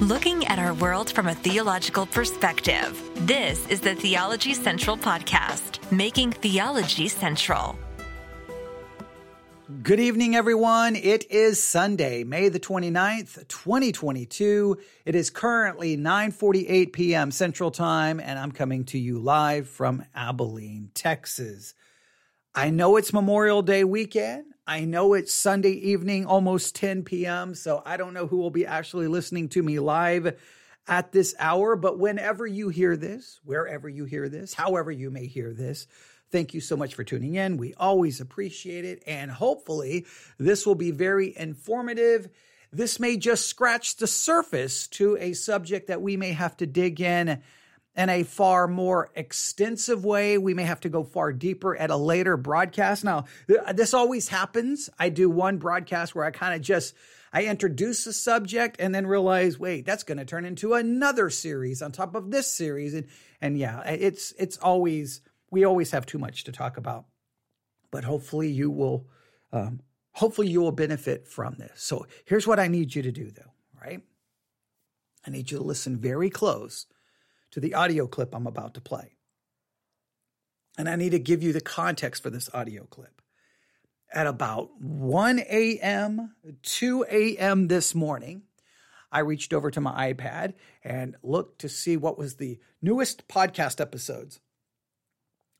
[0.00, 2.98] looking at our world from a theological perspective.
[3.26, 7.78] This is the Theology Central Podcast, making theology central.
[9.82, 10.96] Good evening, everyone.
[10.96, 14.78] It is Sunday, May the 29th, 2022.
[15.04, 17.30] It is currently 9:48 p.m.
[17.30, 21.74] Central Time, and I'm coming to you live from Abilene, Texas.
[22.54, 24.49] I know it's Memorial Day weekend.
[24.70, 28.66] I know it's Sunday evening, almost 10 p.m., so I don't know who will be
[28.66, 30.38] actually listening to me live
[30.86, 35.26] at this hour, but whenever you hear this, wherever you hear this, however you may
[35.26, 35.88] hear this,
[36.30, 37.56] thank you so much for tuning in.
[37.56, 40.06] We always appreciate it, and hopefully,
[40.38, 42.28] this will be very informative.
[42.70, 47.00] This may just scratch the surface to a subject that we may have to dig
[47.00, 47.42] in
[47.96, 50.38] in a far more extensive way.
[50.38, 53.04] We may have to go far deeper at a later broadcast.
[53.04, 53.24] Now,
[53.74, 54.88] this always happens.
[54.98, 56.94] I do one broadcast where I kind of just
[57.32, 61.80] I introduce the subject and then realize, wait, that's going to turn into another series
[61.80, 63.06] on top of this series, and
[63.40, 67.06] and yeah, it's it's always we always have too much to talk about,
[67.90, 69.08] but hopefully you will,
[69.52, 69.80] um,
[70.12, 71.82] hopefully you will benefit from this.
[71.82, 73.52] So here's what I need you to do, though.
[73.80, 74.02] Right,
[75.24, 76.86] I need you to listen very close
[77.52, 79.16] to the audio clip I'm about to play.
[80.78, 83.20] And I need to give you the context for this audio clip.
[84.12, 87.68] At about 1 a.m., 2 a.m.
[87.68, 88.42] this morning,
[89.12, 93.80] I reached over to my iPad and looked to see what was the newest podcast
[93.80, 94.40] episodes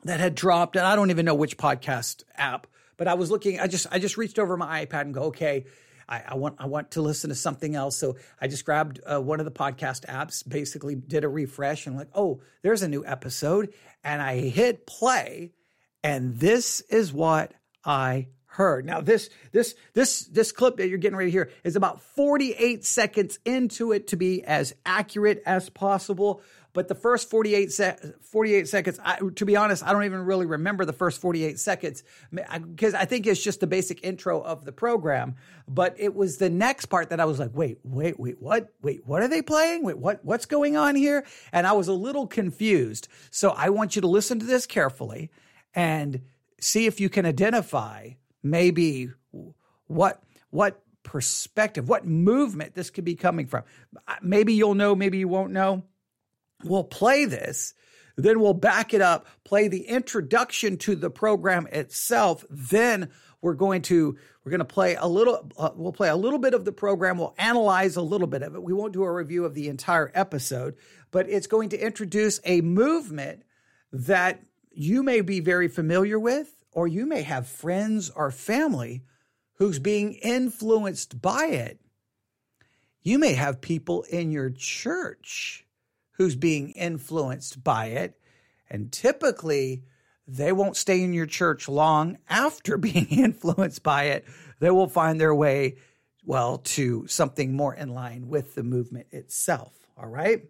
[0.04, 0.76] that had dropped.
[0.76, 3.98] And I don't even know which podcast app, but I was looking, I just I
[3.98, 5.64] just reached over my iPad and go, okay,
[6.10, 7.96] I, I, want I want to listen to something else.
[7.96, 11.96] So I just grabbed uh, one of the podcast apps, basically did a refresh, and
[11.96, 13.72] like, oh, there's a new episode,
[14.02, 15.52] and I hit play,
[16.02, 18.84] and this is what I heard.
[18.84, 23.38] Now this this this this clip that you're getting to hear is about 48 seconds
[23.44, 26.42] into it to be as accurate as possible.
[26.72, 30.46] But the first 48, se- 48 seconds, I, to be honest, I don't even really
[30.46, 34.72] remember the first 48 seconds because I think it's just the basic intro of the
[34.72, 35.36] program.
[35.66, 38.72] But it was the next part that I was like, wait, wait, wait, what?
[38.82, 39.84] Wait, what are they playing?
[39.84, 40.24] Wait, what?
[40.24, 41.24] What's going on here?
[41.52, 43.08] And I was a little confused.
[43.30, 45.30] So I want you to listen to this carefully
[45.74, 46.22] and
[46.60, 48.10] see if you can identify
[48.42, 49.10] maybe
[49.86, 53.64] what what perspective, what movement this could be coming from.
[54.22, 55.82] Maybe you'll know, maybe you won't know.
[56.64, 57.74] We'll play this,
[58.16, 63.10] then we'll back it up, play the introduction to the program itself, then
[63.40, 66.52] we're going to we're going to play a little uh, we'll play a little bit
[66.52, 67.16] of the program.
[67.16, 68.62] We'll analyze a little bit of it.
[68.62, 70.76] We won't do a review of the entire episode
[71.10, 73.42] but it's going to introduce a movement
[73.92, 79.02] that you may be very familiar with or you may have friends or family
[79.54, 81.80] who's being influenced by it.
[83.02, 85.66] You may have people in your church
[86.20, 88.20] who's being influenced by it.
[88.68, 89.84] And typically,
[90.28, 94.26] they won't stay in your church long after being influenced by it.
[94.58, 95.76] They will find their way,
[96.22, 99.72] well, to something more in line with the movement itself.
[99.96, 100.44] All right.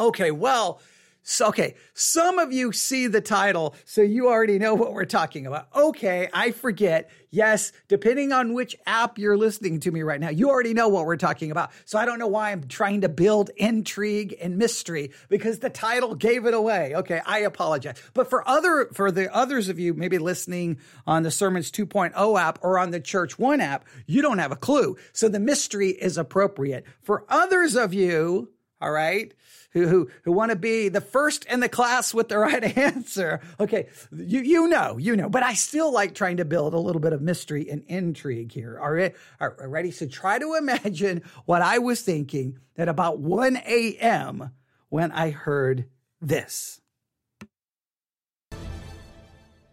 [0.00, 0.80] Okay, well,
[1.26, 5.46] so, okay, some of you see the title, so you already know what we're talking
[5.46, 5.68] about.
[5.74, 7.10] Okay, I forget.
[7.30, 11.06] Yes, depending on which app you're listening to me right now, you already know what
[11.06, 11.70] we're talking about.
[11.86, 16.14] So I don't know why I'm trying to build intrigue and mystery because the title
[16.14, 16.94] gave it away.
[16.94, 17.96] Okay, I apologize.
[18.12, 22.58] But for other for the others of you maybe listening on the Sermons 2.0 app
[22.62, 24.98] or on the Church 1 app, you don't have a clue.
[25.14, 26.84] So the mystery is appropriate.
[27.00, 28.50] For others of you,
[28.84, 29.32] all right,
[29.72, 33.40] who who who want to be the first in the class with the right answer.
[33.58, 37.00] Okay, you you know, you know, but I still like trying to build a little
[37.00, 38.78] bit of mystery and intrigue here.
[38.78, 39.90] All right, all right ready?
[39.90, 44.50] So try to imagine what I was thinking at about 1 a.m.
[44.90, 45.86] when I heard
[46.20, 46.82] this.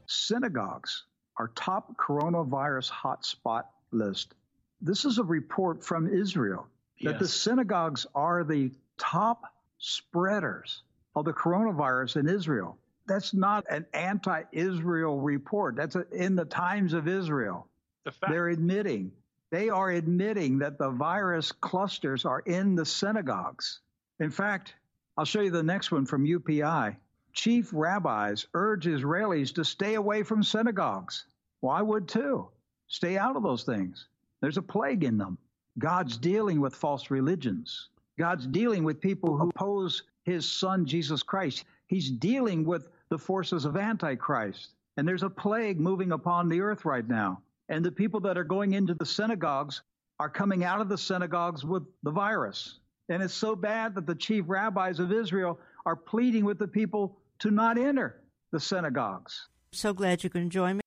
[0.07, 1.03] Synagogues
[1.37, 4.35] are top coronavirus hotspot list.
[4.79, 6.67] This is a report from Israel
[7.03, 7.19] that yes.
[7.19, 8.71] the synagogues are the
[9.01, 9.43] top
[9.79, 10.83] spreaders
[11.15, 12.77] of the coronavirus in Israel.
[13.07, 15.75] That's not an anti Israel report.
[15.75, 17.67] That's a, in the Times of Israel.
[18.05, 19.11] The They're admitting,
[19.49, 23.79] they are admitting that the virus clusters are in the synagogues.
[24.19, 24.75] In fact,
[25.17, 26.95] I'll show you the next one from UPI.
[27.33, 31.25] Chief rabbis urge Israelis to stay away from synagogues.
[31.61, 32.49] Well, I would too.
[32.87, 34.07] Stay out of those things.
[34.41, 35.37] There's a plague in them.
[35.77, 37.89] God's dealing with false religions.
[38.19, 41.65] God's dealing with people who oppose his son, Jesus Christ.
[41.87, 44.69] He's dealing with the forces of Antichrist.
[44.97, 47.41] And there's a plague moving upon the earth right now.
[47.69, 49.81] And the people that are going into the synagogues
[50.19, 52.79] are coming out of the synagogues with the virus.
[53.09, 57.17] And it's so bad that the chief rabbis of Israel are pleading with the people
[57.39, 58.21] to not enter
[58.51, 59.47] the synagogues.
[59.73, 60.81] So glad you can join me.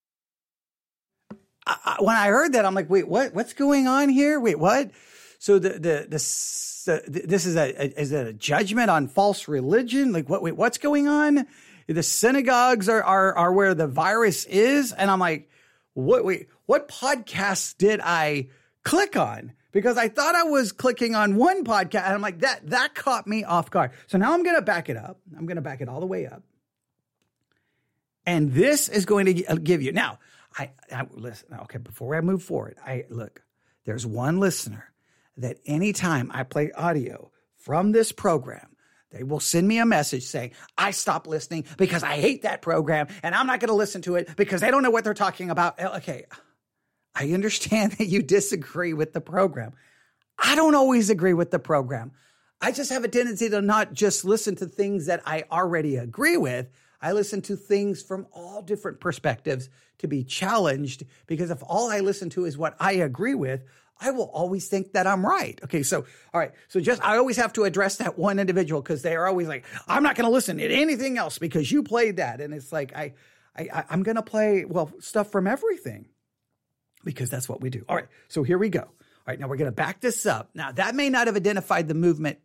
[1.67, 3.35] I, when I heard that, I'm like, wait, what?
[3.35, 4.39] What's going on here?
[4.39, 4.91] Wait, what?
[5.45, 10.11] So the the, the, this is a, a is a judgment on false religion?
[10.11, 10.41] Like what?
[10.41, 11.47] Wait, what's going on?
[11.87, 15.51] The synagogues are are are where the virus is, and I'm like,
[15.93, 16.25] what?
[16.25, 18.49] Wait, what podcast did I
[18.85, 19.53] click on?
[19.71, 23.27] Because I thought I was clicking on one podcast, and I'm like, that that caught
[23.27, 23.91] me off guard.
[24.07, 25.21] So now I'm gonna back it up.
[25.37, 26.43] I'm gonna back it all the way up,
[28.25, 30.21] and this is going to uh, give you now.
[30.57, 31.49] I, I listen.
[31.65, 33.43] Okay, before I move forward, I look.
[33.85, 34.94] There's one listener
[35.37, 38.77] that anytime I play audio from this program,
[39.11, 43.07] they will send me a message saying, I stopped listening because I hate that program
[43.23, 45.51] and I'm not going to listen to it because they don't know what they're talking
[45.51, 45.77] about.
[45.79, 46.25] Eh, okay,
[47.15, 49.73] I understand that you disagree with the program.
[50.39, 52.13] I don't always agree with the program.
[52.61, 56.37] I just have a tendency to not just listen to things that I already agree
[56.37, 56.69] with.
[57.01, 62.01] I listen to things from all different perspectives to be challenged because if all I
[62.01, 63.65] listen to is what I agree with,
[64.01, 65.59] I will always think that I'm right.
[65.65, 69.03] Okay, so all right, so just I always have to address that one individual because
[69.03, 72.17] they are always like, I'm not going to listen to anything else because you played
[72.17, 73.15] that, and it's like I,
[73.57, 76.09] I I'm going to play well stuff from everything
[77.05, 77.85] because that's what we do.
[77.89, 78.81] All right, so here we go.
[78.81, 80.51] All right, now we're going to back this up.
[80.55, 82.39] Now that may not have identified the movement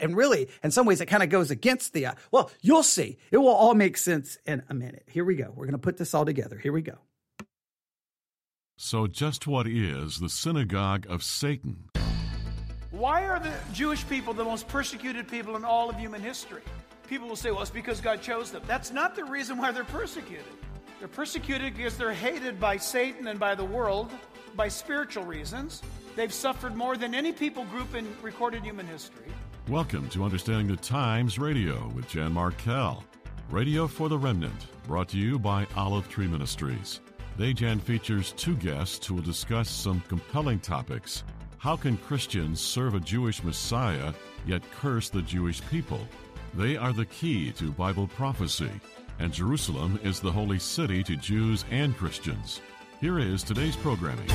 [0.00, 2.06] and really, in some ways, it kind of goes against the.
[2.06, 3.18] Uh, well, you'll see.
[3.30, 5.04] It will all make sense in a minute.
[5.06, 5.52] Here we go.
[5.54, 6.58] We're going to put this all together.
[6.58, 6.98] Here we go.
[8.78, 11.88] So, just what is the synagogue of Satan?
[12.90, 16.60] Why are the Jewish people the most persecuted people in all of human history?
[17.08, 18.62] People will say, well, it's because God chose them.
[18.66, 20.44] That's not the reason why they're persecuted.
[20.98, 24.10] They're persecuted because they're hated by Satan and by the world,
[24.56, 25.80] by spiritual reasons.
[26.14, 29.32] They've suffered more than any people group in recorded human history.
[29.68, 33.02] Welcome to Understanding the Times Radio with Jan Markell.
[33.48, 37.00] Radio for the Remnant, brought to you by Olive Tree Ministries.
[37.38, 41.22] Jan features two guests who will discuss some compelling topics.
[41.58, 44.12] How can Christians serve a Jewish Messiah
[44.46, 46.00] yet curse the Jewish people?
[46.54, 48.70] They are the key to Bible prophecy,
[49.18, 52.62] and Jerusalem is the holy city to Jews and Christians.
[53.00, 54.28] Here is today's programming.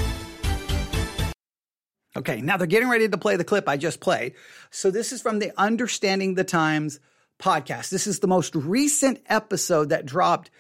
[2.16, 4.36] Okay, now they're getting ready to play the clip I just played.
[4.70, 7.00] So this is from the Understanding the Times
[7.40, 7.90] podcast.
[7.90, 10.52] This is the most recent episode that dropped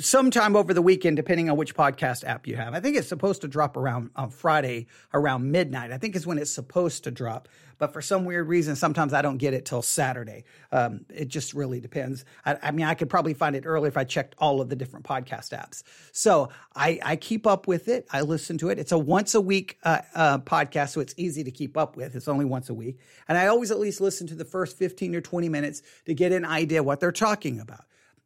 [0.00, 2.74] sometime over the weekend, depending on which podcast app you have.
[2.74, 5.92] I think it's supposed to drop around on Friday around midnight.
[5.92, 7.48] I think is when it's supposed to drop.
[7.78, 10.44] But for some weird reason, sometimes I don't get it till Saturday.
[10.70, 12.24] Um, it just really depends.
[12.44, 14.76] I, I, mean, I could probably find it early if I checked all of the
[14.76, 15.82] different podcast apps.
[16.12, 18.06] So I, I keep up with it.
[18.12, 18.78] I listen to it.
[18.78, 22.14] It's a once a week uh, uh, podcast, so it's easy to keep up with.
[22.14, 22.98] It's only once a week.
[23.28, 26.32] And I always at least listen to the first 15 or 20 minutes to get
[26.32, 27.84] an idea what they're talking about.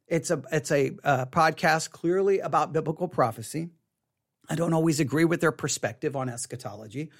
[0.09, 3.69] It's a it's a uh, podcast clearly about biblical prophecy.
[4.49, 7.11] I don't always agree with their perspective on eschatology,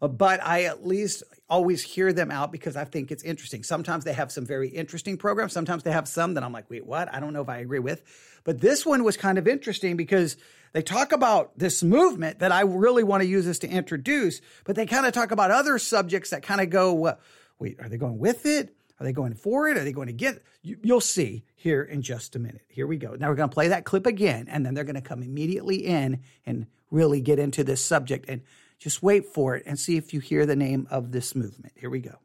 [0.00, 3.62] uh, but I at least always hear them out because I think it's interesting.
[3.62, 5.52] Sometimes they have some very interesting programs.
[5.52, 7.12] Sometimes they have some that I'm like, wait, what?
[7.12, 8.02] I don't know if I agree with.
[8.44, 10.38] But this one was kind of interesting because
[10.72, 14.76] they talk about this movement that I really want to use this to introduce, but
[14.76, 17.16] they kind of talk about other subjects that kind of go,
[17.58, 18.74] wait, are they going with it?
[19.00, 19.76] Are they going for it?
[19.76, 20.42] Are they going to get?
[20.62, 22.62] You'll see here in just a minute.
[22.68, 23.14] Here we go.
[23.14, 25.86] Now we're going to play that clip again, and then they're going to come immediately
[25.86, 28.26] in and really get into this subject.
[28.28, 28.42] And
[28.78, 31.74] just wait for it and see if you hear the name of this movement.
[31.76, 32.16] Here we go.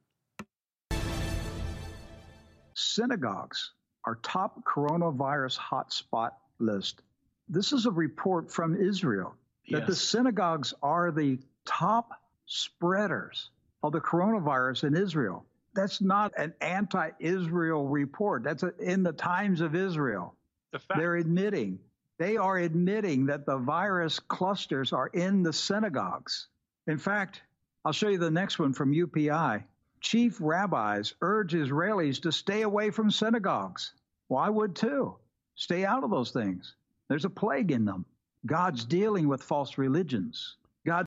[2.76, 3.72] Synagogues
[4.06, 7.02] are top coronavirus hotspot list.
[7.48, 9.36] This is a report from Israel
[9.70, 9.88] that yes.
[9.88, 12.12] the synagogues are the top
[12.46, 13.50] spreaders
[13.84, 18.44] of the coronavirus in Israel that's not an anti-Israel report.
[18.44, 20.36] That's a, in the Times of Israel.
[20.72, 21.80] The They're admitting
[22.20, 26.48] they are admitting that the virus clusters are in the synagogues.
[26.88, 27.42] In fact,
[27.84, 29.64] I'll show you the next one from UPI.
[30.00, 33.94] Chief rabbis urge Israelis to stay away from synagogues.
[34.30, 35.16] Well, I would too.
[35.56, 36.76] Stay out of those things.
[37.10, 38.06] There's a plague in them.
[38.46, 40.56] God's dealing with false religions.
[40.86, 41.06] God.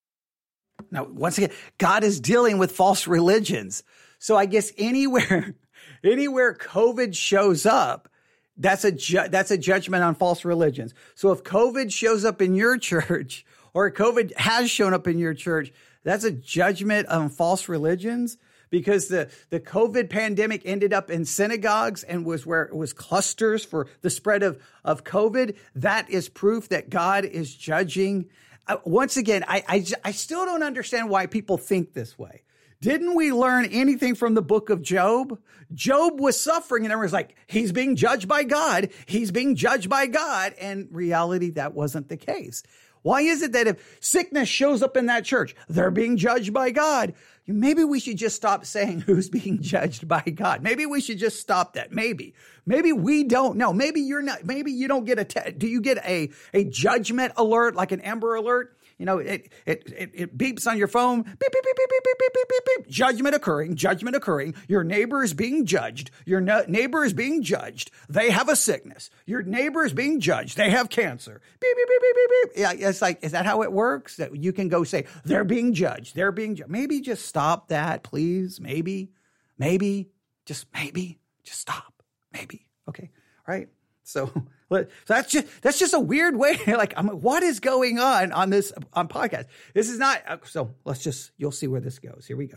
[0.90, 3.82] Now, once again, God is dealing with false religions.
[4.18, 5.54] So I guess anywhere,
[6.04, 8.08] anywhere COVID shows up,
[8.56, 10.94] that's a ju- that's a judgment on false religions.
[11.14, 13.44] So if COVID shows up in your church
[13.74, 15.72] or COVID has shown up in your church,
[16.04, 18.38] that's a judgment on false religions
[18.70, 23.64] because the, the COVID pandemic ended up in synagogues and was where it was clusters
[23.64, 25.56] for the spread of, of COVID.
[25.74, 28.28] That is proof that God is judging
[28.66, 32.42] I, once again, I, I, I still don't understand why people think this way.
[32.80, 35.38] Didn't we learn anything from the book of Job?
[35.72, 38.90] Job was suffering and everyone's like, he's being judged by God.
[39.06, 40.54] He's being judged by God.
[40.60, 42.62] And reality, that wasn't the case.
[43.02, 46.72] Why is it that if sickness shows up in that church, they're being judged by
[46.72, 47.14] God?
[47.46, 50.62] Maybe we should just stop saying who's being judged by God.
[50.62, 51.92] Maybe we should just stop that.
[51.92, 52.34] Maybe.
[52.66, 53.72] Maybe we don't know.
[53.72, 57.32] Maybe you're not, maybe you don't get a, te- do you get a, a judgment
[57.36, 58.76] alert, like an Amber alert?
[58.98, 61.22] You know, it, it, it, it beeps on your phone.
[61.22, 62.88] Beep, beep, beep, beep, beep, beep, beep, beep, beep, beep.
[62.88, 64.54] Judgment occurring, judgment occurring.
[64.68, 66.10] Your neighbor is being judged.
[66.24, 67.90] Your no- neighbor is being judged.
[68.08, 69.10] They have a sickness.
[69.26, 70.56] Your neighbor is being judged.
[70.56, 71.42] They have cancer.
[71.60, 72.80] Beep, beep, beep, beep, beep, beep.
[72.80, 74.16] Yeah, it's like, is that how it works?
[74.16, 76.14] That you can go say, they're being judged.
[76.14, 76.70] They're being judged.
[76.70, 78.60] Maybe just stop that, please.
[78.60, 79.10] Maybe,
[79.58, 80.10] maybe,
[80.46, 82.02] just maybe, just stop.
[82.32, 82.66] Maybe.
[82.88, 83.10] Okay.
[83.46, 83.68] Right.
[84.06, 84.30] So,
[84.72, 86.58] so that's just that's just a weird way.
[86.66, 89.46] like, I'm what is going on on this on podcast?
[89.74, 90.22] This is not.
[90.26, 92.24] Uh, so let's just you'll see where this goes.
[92.26, 92.56] Here we go.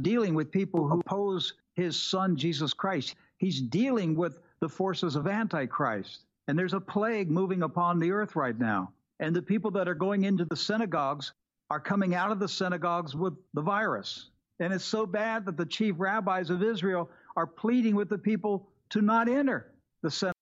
[0.00, 3.14] Dealing with people who oppose his son Jesus Christ.
[3.38, 8.34] He's dealing with the forces of Antichrist, and there's a plague moving upon the earth
[8.34, 8.92] right now.
[9.18, 11.32] And the people that are going into the synagogues
[11.70, 14.30] are coming out of the synagogues with the virus.
[14.60, 18.68] And it's so bad that the chief rabbis of Israel are pleading with the people
[18.90, 19.70] to not enter
[20.06, 20.34] the Senate.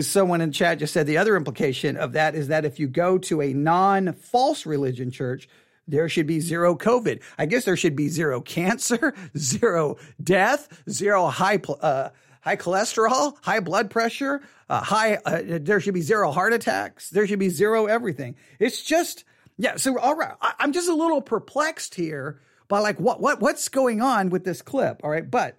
[0.00, 3.16] Someone in chat just said the other implication of that is that if you go
[3.18, 5.48] to a non false religion church,
[5.86, 7.22] there should be zero COVID.
[7.38, 12.10] I guess there should be zero cancer, zero death, zero high, uh,
[12.40, 17.10] high cholesterol, high blood pressure, uh, high, uh, there should be zero heart attacks.
[17.10, 18.34] There should be zero everything.
[18.58, 19.24] It's just,
[19.58, 19.76] yeah.
[19.76, 20.34] So, all right.
[20.40, 24.44] I, I'm just a little perplexed here by like, what, what, what's going on with
[24.44, 25.02] this clip?
[25.04, 25.30] All right.
[25.30, 25.56] But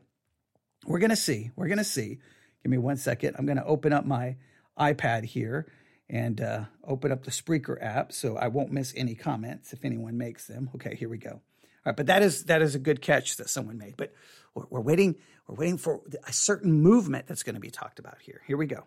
[0.85, 1.51] we're to see.
[1.55, 2.19] We're to see.
[2.65, 3.35] Give me one second.
[3.37, 4.37] I'm going to open up my
[4.75, 5.67] iPad here
[6.09, 10.17] and uh, open up the Spreaker app so I won't miss any comments if anyone
[10.17, 10.71] makes them.
[10.73, 11.29] Okay, here we go.
[11.29, 11.41] All
[11.85, 13.97] right, but that is that is a good catch that someone made.
[13.97, 14.15] But
[14.55, 15.13] we're, we're waiting.
[15.47, 18.41] We're waiting for a certain movement that's going to be talked about here.
[18.47, 18.85] Here we go.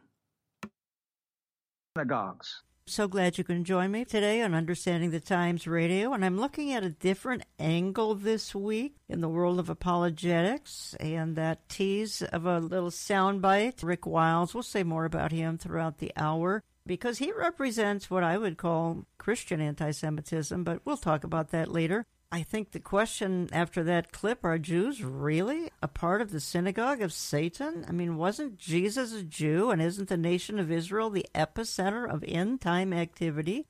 [1.97, 2.62] Synagogues.
[2.88, 6.14] So glad you can join me today on Understanding the Times Radio.
[6.14, 11.37] And I'm looking at a different angle this week in the world of apologetics and
[11.37, 13.83] that tease of a little soundbite.
[13.83, 18.38] Rick Wiles, we'll say more about him throughout the hour because he represents what I
[18.38, 22.07] would call Christian anti Semitism, but we'll talk about that later.
[22.30, 27.00] I think the question after that clip are Jews really a part of the synagogue
[27.00, 27.87] of Satan?
[27.88, 32.23] I mean, wasn't Jesus a Jew and isn't the nation of Israel the epicenter of
[32.26, 33.66] end time activity?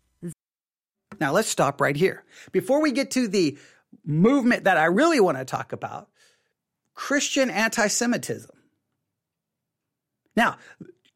[1.20, 2.24] Now, let's stop right here.
[2.50, 3.58] Before we get to the
[4.04, 6.08] movement that I really want to talk about
[6.94, 8.50] Christian anti Semitism.
[10.36, 10.56] Now,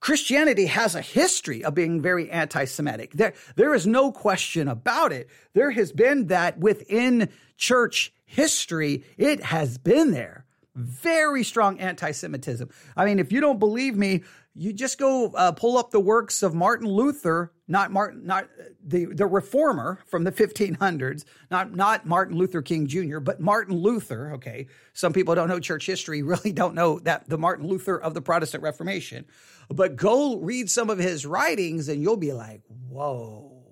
[0.02, 3.12] Christianity has a history of being very anti Semitic.
[3.12, 5.30] There, there is no question about it.
[5.54, 10.44] There has been that within church history, it has been there.
[10.74, 12.68] Very strong anti Semitism.
[12.96, 14.24] I mean, if you don't believe me,
[14.56, 18.64] you just go uh, pull up the works of Martin Luther, not Martin, not uh,
[18.84, 24.32] the the reformer from the 1500s, not not Martin Luther King Jr., but Martin Luther.
[24.34, 28.12] Okay, some people don't know church history, really don't know that the Martin Luther of
[28.12, 29.24] the Protestant Reformation.
[29.70, 33.64] But go read some of his writings, and you'll be like, "Whoa,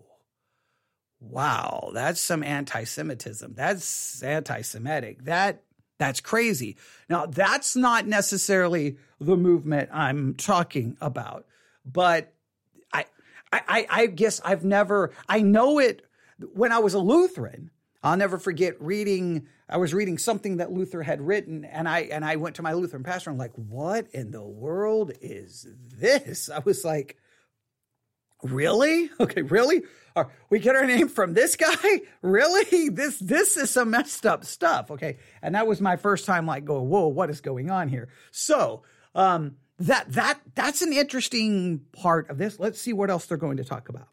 [1.21, 3.52] wow, that's some anti-Semitism.
[3.54, 5.25] That's anti-Semitic.
[5.25, 5.62] That
[5.99, 6.78] that's crazy.
[7.11, 11.45] Now, that's not necessarily the movement I'm talking about,
[11.85, 12.33] but
[13.52, 16.04] I, I, I guess I've never, I know it
[16.52, 17.71] when I was a Lutheran.
[18.02, 19.47] I'll never forget reading.
[19.69, 22.73] I was reading something that Luther had written, and I and I went to my
[22.73, 23.28] Lutheran pastor.
[23.28, 27.19] And I'm like, "What in the world is this?" I was like,
[28.42, 29.11] "Really?
[29.21, 29.83] Okay, really?
[30.16, 32.00] Uh, we get our name from this guy?
[32.23, 32.90] Really?
[32.90, 34.90] This this is some messed up stuff.
[34.90, 35.16] Okay.
[35.40, 38.09] And that was my first time like going, whoa, what is going on here?
[38.30, 38.83] So
[39.14, 42.60] um that that that's an interesting part of this.
[42.60, 44.08] Let's see what else they're going to talk about.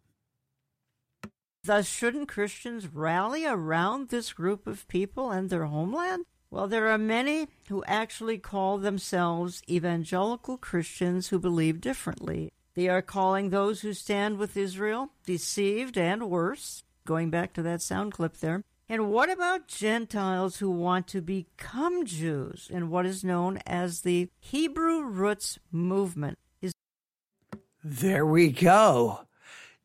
[1.64, 6.26] Thus, shouldn't Christians rally around this group of people and their homeland?
[6.50, 12.54] Well, there are many who actually call themselves evangelical Christians who believe differently.
[12.74, 17.82] They are calling those who stand with Israel deceived and worse, going back to that
[17.82, 18.64] sound clip there.
[18.90, 24.30] And what about Gentiles who want to become Jews in what is known as the
[24.40, 26.38] Hebrew Roots Movement?
[26.62, 26.72] Is
[27.84, 29.28] there we go.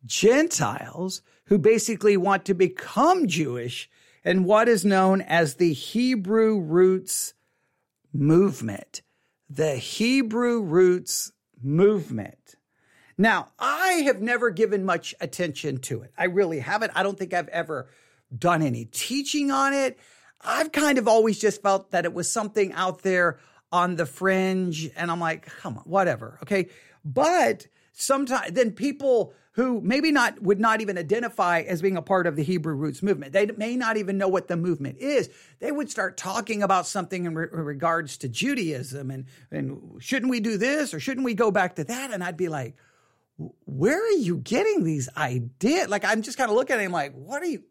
[0.06, 3.90] Gentiles who basically want to become Jewish
[4.24, 7.34] in what is known as the Hebrew Roots
[8.12, 9.02] Movement.
[9.50, 12.54] The Hebrew Roots Movement.
[13.18, 16.12] Now, I have never given much attention to it.
[16.16, 16.92] I really haven't.
[16.94, 17.88] I don't think I've ever
[18.36, 19.98] done any teaching on it.
[20.40, 23.38] I've kind of always just felt that it was something out there
[23.70, 24.90] on the fringe.
[24.96, 26.38] And I'm like, come on, whatever.
[26.42, 26.68] Okay.
[27.04, 32.26] But sometimes then people who maybe not would not even identify as being a part
[32.26, 33.32] of the Hebrew roots movement.
[33.32, 35.28] They may not even know what the movement is.
[35.58, 40.40] They would start talking about something in, re- regards to Judaism and and shouldn't we
[40.40, 42.12] do this or shouldn't we go back to that?
[42.12, 42.76] And I'd be like,
[43.66, 45.88] where are you getting these ideas?
[45.88, 47.62] Like I'm just kind of looking at him like, what are you?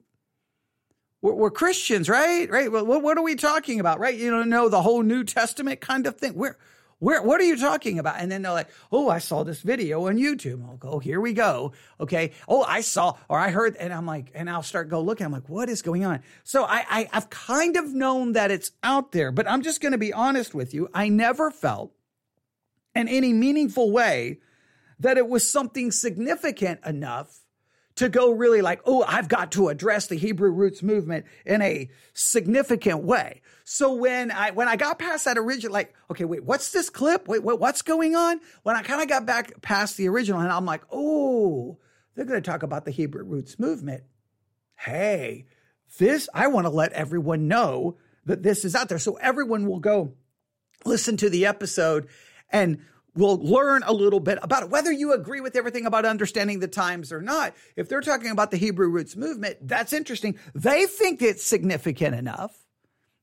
[1.22, 2.50] We're, we're Christians, right?
[2.50, 2.72] Right?
[2.72, 4.00] What, what are we talking about?
[4.00, 4.16] Right?
[4.16, 6.34] You don't know the whole New Testament kind of thing.
[6.34, 6.58] Where
[7.02, 8.18] where, what are you talking about?
[8.20, 10.64] And then they're like, oh, I saw this video on YouTube.
[10.64, 11.72] I'll go, oh, here we go.
[12.00, 12.32] Okay.
[12.48, 15.26] Oh, I saw, or I heard, and I'm like, and I'll start go looking.
[15.26, 16.22] I'm like, what is going on?
[16.44, 19.94] So I, I I've kind of known that it's out there, but I'm just going
[19.94, 20.90] to be honest with you.
[20.94, 21.92] I never felt
[22.94, 24.38] in any meaningful way
[25.00, 27.41] that it was something significant enough
[28.02, 31.90] to go really like, oh, I've got to address the Hebrew roots movement in a
[32.14, 33.42] significant way.
[33.64, 37.28] So when I when I got past that original, like, okay, wait, what's this clip?
[37.28, 38.42] Wait, wait what's going on?
[38.64, 41.78] When I kind of got back past the original, and I'm like, oh,
[42.16, 44.04] they're going to talk about the Hebrew roots movement.
[44.76, 45.46] Hey,
[46.00, 49.80] this I want to let everyone know that this is out there, so everyone will
[49.80, 50.16] go
[50.86, 52.08] listen to the episode
[52.50, 52.80] and
[53.16, 54.70] we'll learn a little bit about it.
[54.70, 58.52] Whether you agree with everything about understanding the times or not, if they're talking about
[58.52, 60.38] the Hebrew roots movement, that's interesting.
[60.56, 62.58] They think it's significant enough.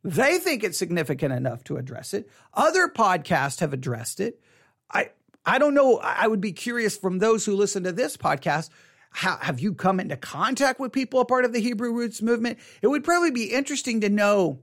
[0.05, 2.31] They think it's significant enough to address it.
[2.55, 4.41] Other podcasts have addressed it.
[4.91, 5.11] I
[5.45, 5.99] I don't know.
[5.99, 8.69] I would be curious from those who listen to this podcast.
[9.11, 12.59] How, have you come into contact with people a part of the Hebrew roots movement?
[12.83, 14.61] It would probably be interesting to know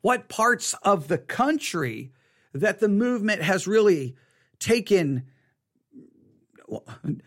[0.00, 2.12] what parts of the country
[2.52, 4.16] that the movement has really
[4.58, 5.24] taken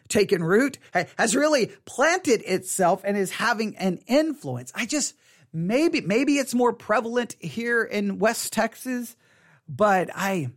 [0.08, 0.78] taken root
[1.18, 5.16] has really planted itself and is having an influence i just
[5.52, 9.18] maybe maybe it's more prevalent here in west texas
[9.68, 10.50] but i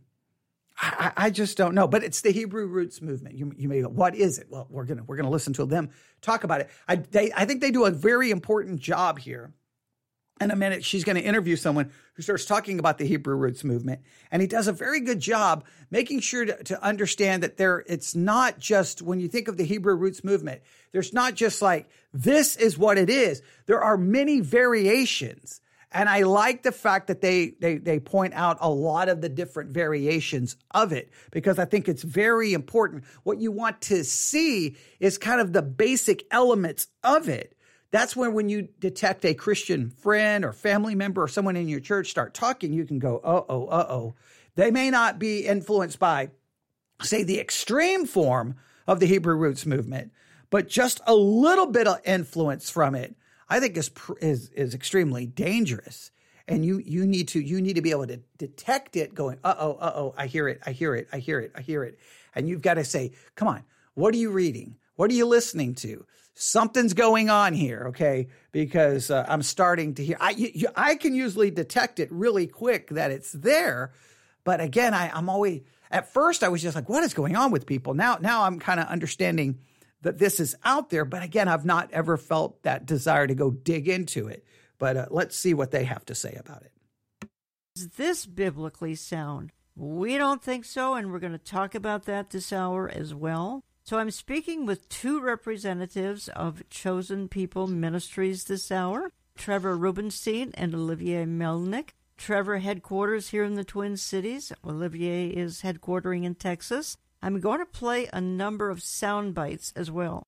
[0.79, 3.35] I, I just don't know, but it's the Hebrew roots movement.
[3.35, 4.45] You, you may go, what is it?
[4.49, 5.89] Well, we're gonna we're gonna listen to them
[6.21, 6.69] talk about it.
[6.87, 9.53] I they, I think they do a very important job here
[10.39, 13.63] in a minute, she's going to interview someone who starts talking about the Hebrew roots
[13.63, 14.01] movement.
[14.31, 18.15] And he does a very good job making sure to, to, understand that there, it's
[18.15, 22.55] not just when you think of the Hebrew roots movement, there's not just like, this
[22.55, 23.41] is what it is.
[23.65, 25.61] There are many variations.
[25.91, 29.29] And I like the fact that they, they, they point out a lot of the
[29.29, 33.05] different variations of it because I think it's very important.
[33.23, 37.56] What you want to see is kind of the basic elements of it
[37.91, 41.79] that's when when you detect a Christian friend or family member or someone in your
[41.79, 44.15] church start talking, you can go, uh oh, uh oh.
[44.55, 46.31] They may not be influenced by,
[47.01, 48.55] say, the extreme form
[48.87, 50.11] of the Hebrew roots movement,
[50.49, 53.15] but just a little bit of influence from it,
[53.49, 56.11] I think is is is extremely dangerous.
[56.49, 59.55] And you you need to you need to be able to detect it going, uh
[59.57, 61.99] oh, uh oh, I hear it, I hear it, I hear it, I hear it.
[62.35, 64.75] And you've got to say, come on, what are you reading?
[64.95, 66.05] What are you listening to?
[66.37, 68.27] Something's going on here, okay?
[68.51, 70.17] Because uh, I'm starting to hear.
[70.19, 73.91] I you, I can usually detect it really quick that it's there,
[74.43, 77.51] but again, I, I'm always at first I was just like, what is going on
[77.51, 77.93] with people?
[77.93, 79.59] Now now I'm kind of understanding
[80.01, 83.51] that this is out there, but again, I've not ever felt that desire to go
[83.51, 84.45] dig into it.
[84.79, 86.71] But uh, let's see what they have to say about it.
[87.75, 89.51] Is this biblically sound?
[89.75, 93.63] We don't think so, and we're going to talk about that this hour as well.
[93.87, 100.75] So I'm speaking with two representatives of Chosen People Ministries this hour Trevor Rubenstein and
[100.75, 101.91] Olivier Melnick.
[102.17, 104.51] Trevor headquarters here in the Twin Cities.
[104.61, 106.97] Olivier is headquartering in Texas.
[107.21, 110.27] I'm going to play a number of sound bites as well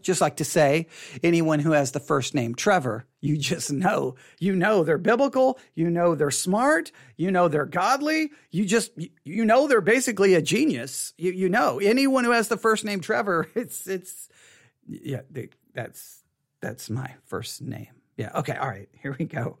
[0.00, 0.86] just like to say
[1.22, 4.14] anyone who has the first name Trevor, you just know.
[4.38, 8.92] You know they're biblical, you know they're smart, you know they're godly, you just
[9.24, 11.12] you know they're basically a genius.
[11.18, 14.28] You you know anyone who has the first name Trevor, it's it's
[14.86, 16.22] yeah, they, that's
[16.60, 17.88] that's my first name.
[18.16, 18.88] Yeah, okay, all right.
[19.02, 19.58] Here we go.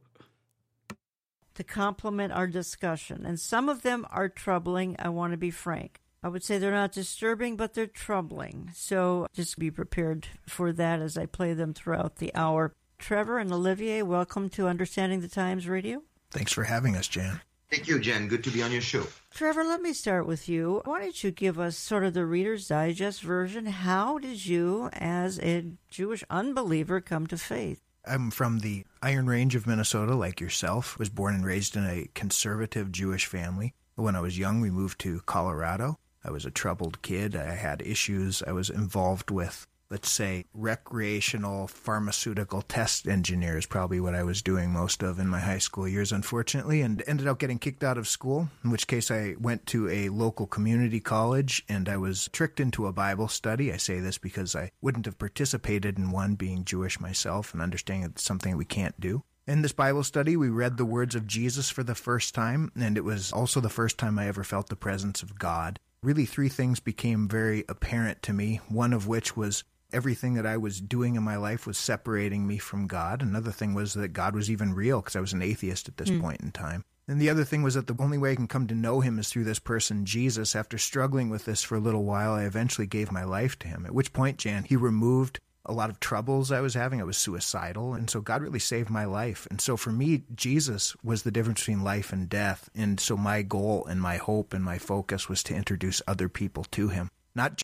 [1.54, 5.99] To complement our discussion, and some of them are troubling, I want to be frank.
[6.22, 8.72] I would say they're not disturbing, but they're troubling.
[8.74, 12.74] So just be prepared for that as I play them throughout the hour.
[12.98, 16.02] Trevor and Olivier, welcome to Understanding the Times Radio.
[16.30, 17.40] Thanks for having us, Jan.
[17.70, 18.28] Thank you, Jen.
[18.28, 19.06] Good to be on your show.
[19.30, 20.82] Trevor, let me start with you.
[20.84, 23.64] Why don't you give us sort of the Reader's Digest version?
[23.64, 27.80] How did you, as a Jewish unbeliever, come to faith?
[28.04, 30.98] I'm from the Iron Range of Minnesota, like yourself.
[30.98, 33.72] Was born and raised in a conservative Jewish family.
[33.94, 37.34] When I was young, we moved to Colorado I was a troubled kid.
[37.34, 38.42] I had issues.
[38.46, 44.40] I was involved with let's say, recreational pharmaceutical test engineer is probably what I was
[44.40, 47.98] doing most of in my high school years, unfortunately, and ended up getting kicked out
[47.98, 52.28] of school, in which case I went to a local community college and I was
[52.32, 53.72] tricked into a Bible study.
[53.72, 58.08] I say this because I wouldn't have participated in one being Jewish myself and understanding
[58.08, 59.24] it's something we can't do.
[59.46, 62.96] In this Bible study, we read the words of Jesus for the first time, and
[62.96, 65.80] it was also the first time I ever felt the presence of God.
[66.02, 70.56] Really, three things became very apparent to me, one of which was everything that I
[70.56, 73.22] was doing in my life was separating me from God.
[73.22, 76.10] Another thing was that God was even real because I was an atheist at this
[76.10, 76.20] mm.
[76.20, 76.84] point in time.
[77.06, 79.18] And the other thing was that the only way I can come to know him
[79.18, 80.54] is through this person, Jesus.
[80.54, 83.84] After struggling with this for a little while, I eventually gave my life to him.
[83.84, 87.00] At which point, Jan, he removed a lot of troubles I was having.
[87.00, 87.94] I was suicidal.
[87.94, 89.46] And so God really saved my life.
[89.50, 92.70] And so for me, Jesus was the difference between life and death.
[92.74, 96.64] And so my goal and my hope and my focus was to introduce other people
[96.72, 97.10] to him.
[97.34, 97.62] Not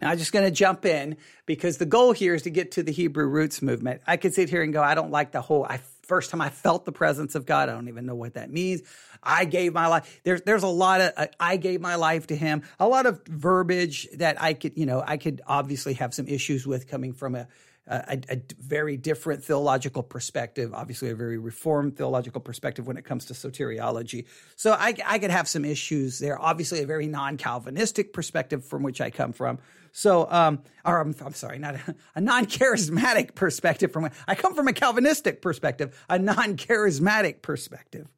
[0.00, 2.82] now, I'm just going to jump in because the goal here is to get to
[2.82, 4.00] the Hebrew roots movement.
[4.06, 5.64] I could sit here and go, I don't like the whole.
[5.64, 8.50] I first time I felt the presence of God, I don't even know what that
[8.50, 8.82] means.
[9.22, 10.20] I gave my life.
[10.24, 12.62] There's there's a lot of uh, I gave my life to Him.
[12.78, 16.66] A lot of verbiage that I could, you know, I could obviously have some issues
[16.66, 17.48] with coming from a
[17.86, 23.26] a, a, very different theological perspective, obviously a very reformed theological perspective when it comes
[23.26, 24.26] to soteriology.
[24.56, 26.40] So I, I could have some issues there.
[26.40, 29.58] Obviously, a very non-Calvinistic perspective from which I come from.
[29.92, 34.68] So, um, or I'm, I'm sorry, not a, a, non-charismatic perspective from I come from
[34.68, 38.08] a Calvinistic perspective, a non-charismatic perspective.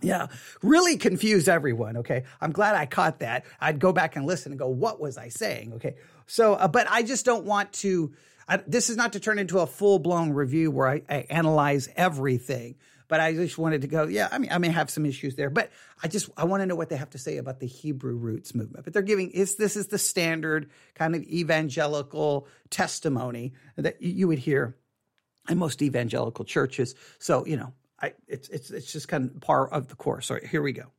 [0.00, 0.26] Yeah,
[0.62, 1.96] really confused everyone.
[1.98, 3.44] Okay, I'm glad I caught that.
[3.60, 5.74] I'd go back and listen and go, what was I saying?
[5.74, 8.12] Okay, so, uh, but I just don't want to
[8.48, 11.88] I, this is not to turn into a full blown review where I, I, analyze
[11.96, 12.76] everything,
[13.08, 14.06] but I just wanted to go.
[14.06, 15.70] Yeah, I mean, I may have some issues there, but
[16.02, 18.54] I just I want to know what they have to say about the Hebrew roots
[18.54, 18.84] movement.
[18.84, 24.38] But they're giving is this is the standard kind of evangelical testimony that you would
[24.38, 24.76] hear
[25.48, 26.94] in most evangelical churches.
[27.18, 30.30] So you know, I it's it's it's just kind of par of the course.
[30.30, 30.90] All right, here we go.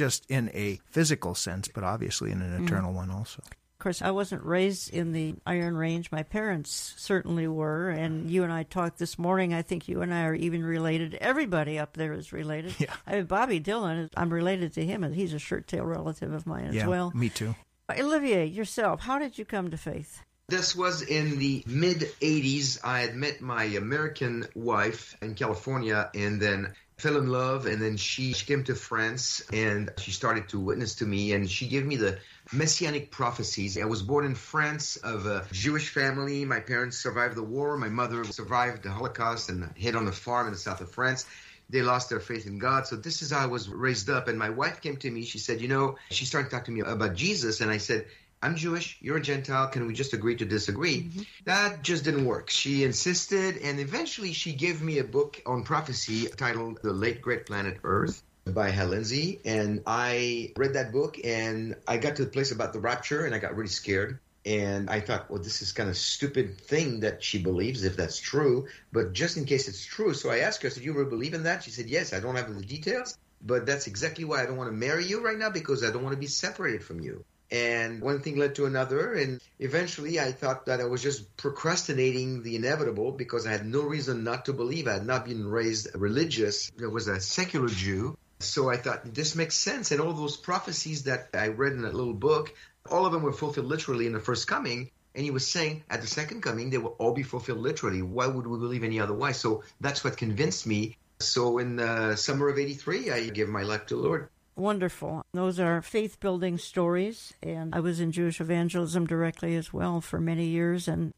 [0.00, 2.66] Just in a physical sense, but obviously in an mm-hmm.
[2.66, 2.96] eternal mm.
[2.96, 3.42] one also.
[3.78, 6.10] Of course, I wasn't raised in the Iron Range.
[6.10, 7.90] My parents certainly were.
[7.90, 9.54] And you and I talked this morning.
[9.54, 11.14] I think you and I are even related.
[11.14, 12.74] Everybody up there is related.
[12.80, 12.92] Yeah.
[13.06, 16.44] I mean, Bobby Dylan, I'm related to him, and he's a shirt tail relative of
[16.44, 17.12] mine yeah, as well.
[17.14, 17.54] Me too.
[17.88, 20.22] Olivier, yourself, how did you come to faith?
[20.48, 22.80] This was in the mid 80s.
[22.82, 27.96] I had met my American wife in California, and then fell in love and then
[27.96, 31.86] she, she came to france and she started to witness to me and she gave
[31.86, 32.18] me the
[32.52, 37.42] messianic prophecies i was born in france of a jewish family my parents survived the
[37.42, 40.90] war my mother survived the holocaust and hid on a farm in the south of
[40.90, 41.26] france
[41.70, 42.86] they lost their faith in God.
[42.86, 44.28] So this is how I was raised up.
[44.28, 45.24] And my wife came to me.
[45.24, 47.60] She said, you know, she started talking to me about Jesus.
[47.60, 48.06] And I said,
[48.42, 49.68] I'm Jewish, you're a Gentile.
[49.68, 51.02] Can we just agree to disagree?
[51.02, 51.22] Mm-hmm.
[51.44, 52.50] That just didn't work.
[52.50, 57.46] She insisted, and eventually she gave me a book on prophecy titled The Late Great
[57.46, 58.22] Planet Earth
[58.54, 59.40] by Lindsey.
[59.44, 63.34] And I read that book, and I got to the place about the rapture, and
[63.34, 64.18] I got really scared.
[64.46, 68.18] And I thought, well, this is kind of stupid thing that she believes, if that's
[68.18, 68.68] true.
[68.92, 71.42] But just in case it's true, so I asked her, said, you really believe in
[71.42, 71.64] that?
[71.64, 73.16] She said, yes, I don't have the details.
[73.44, 76.02] But that's exactly why I don't want to marry you right now because I don't
[76.02, 77.24] want to be separated from you.
[77.50, 79.14] And one thing led to another.
[79.14, 83.82] And eventually I thought that I was just procrastinating the inevitable because I had no
[83.82, 84.88] reason not to believe.
[84.88, 86.70] I had not been raised religious.
[86.82, 88.16] I was a secular Jew.
[88.40, 89.90] So I thought this makes sense.
[89.90, 92.54] And all those prophecies that I read in that little book,
[92.90, 94.90] all of them were fulfilled literally in the first coming.
[95.14, 98.02] And he was saying at the second coming, they will all be fulfilled literally.
[98.02, 99.32] Why would we believe any other?
[99.32, 100.96] So that's what convinced me.
[101.18, 104.28] So in the summer of 83, I gave my life to the Lord.
[104.54, 105.22] Wonderful.
[105.34, 107.34] Those are faith building stories.
[107.42, 110.86] And I was in Jewish evangelism directly as well for many years.
[110.86, 111.12] And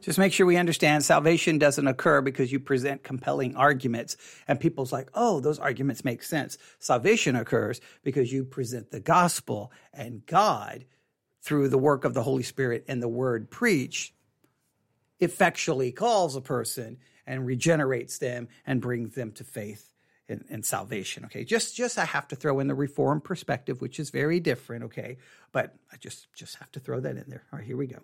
[0.00, 4.16] just make sure we understand salvation doesn't occur because you present compelling arguments
[4.48, 6.58] and people's like, oh, those arguments make sense.
[6.78, 10.84] Salvation occurs because you present the gospel and God,
[11.42, 14.12] through the work of the Holy Spirit and the word preached,
[15.20, 19.92] effectually calls a person and regenerates them and brings them to faith
[20.28, 21.24] and, and, salvation.
[21.26, 24.84] Okay, just just I have to throw in the reform perspective, which is very different.
[24.84, 25.18] Okay,
[25.52, 27.44] but I just just have to throw that in there.
[27.52, 28.00] All right, here we go.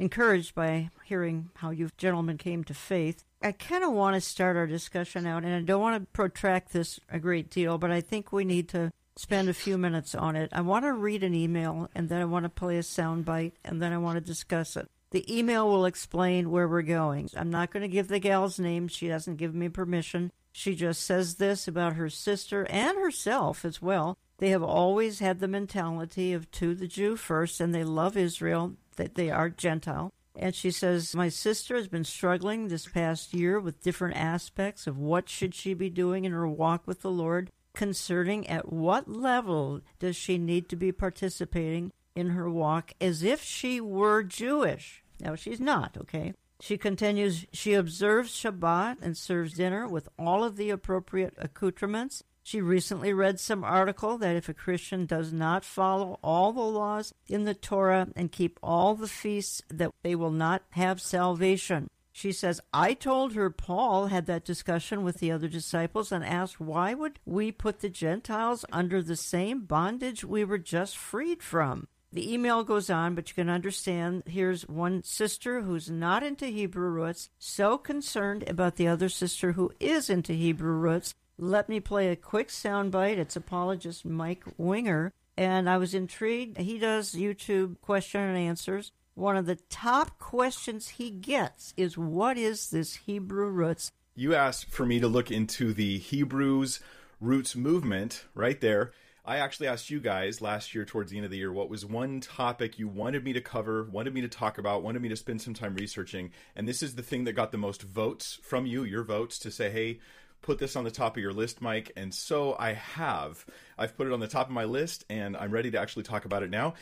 [0.00, 4.56] Encouraged by hearing how you gentlemen came to faith, I kind of want to start
[4.56, 8.00] our discussion out, and I don't want to protract this a great deal, but I
[8.00, 10.48] think we need to spend a few minutes on it.
[10.54, 13.52] I want to read an email, and then I want to play a sound bite,
[13.62, 14.88] and then I want to discuss it.
[15.10, 17.28] The email will explain where we're going.
[17.36, 18.88] I'm not going to give the gal's name.
[18.88, 20.32] She doesn't give me permission.
[20.50, 24.16] She just says this about her sister and herself as well.
[24.38, 28.76] They have always had the mentality of to the Jew first, and they love Israel,
[29.00, 30.12] that they are Gentile.
[30.36, 34.98] And she says, My sister has been struggling this past year with different aspects of
[34.98, 39.80] what should she be doing in her walk with the Lord concerning at what level
[39.98, 45.02] does she need to be participating in her walk as if she were Jewish.
[45.18, 46.34] Now, she's not, okay?
[46.60, 52.22] She continues, she observes Shabbat and serves dinner with all of the appropriate accoutrements.
[52.42, 57.12] She recently read some article that if a Christian does not follow all the laws
[57.28, 61.88] in the Torah and keep all the feasts, that they will not have salvation.
[62.12, 66.60] She says, I told her Paul had that discussion with the other disciples and asked,
[66.60, 71.86] why would we put the Gentiles under the same bondage we were just freed from?
[72.12, 76.88] The email goes on, but you can understand here's one sister who's not into Hebrew
[76.88, 81.14] roots, so concerned about the other sister who is into Hebrew roots.
[81.42, 83.16] Let me play a quick soundbite.
[83.16, 86.58] It's apologist Mike Winger, and I was intrigued.
[86.58, 88.92] He does YouTube question and answers.
[89.14, 93.90] One of the top questions he gets is what is this Hebrew roots?
[94.14, 96.80] You asked for me to look into the Hebrews
[97.22, 98.92] roots movement right there.
[99.24, 101.86] I actually asked you guys last year towards the end of the year what was
[101.86, 105.16] one topic you wanted me to cover, wanted me to talk about, wanted me to
[105.16, 106.32] spend some time researching.
[106.54, 109.50] And this is the thing that got the most votes from you, your votes to
[109.50, 110.00] say, hey,
[110.42, 111.92] put this on the top of your list, Mike.
[111.96, 113.44] And so I have.
[113.78, 116.24] I've put it on the top of my list and I'm ready to actually talk
[116.24, 116.74] about it now.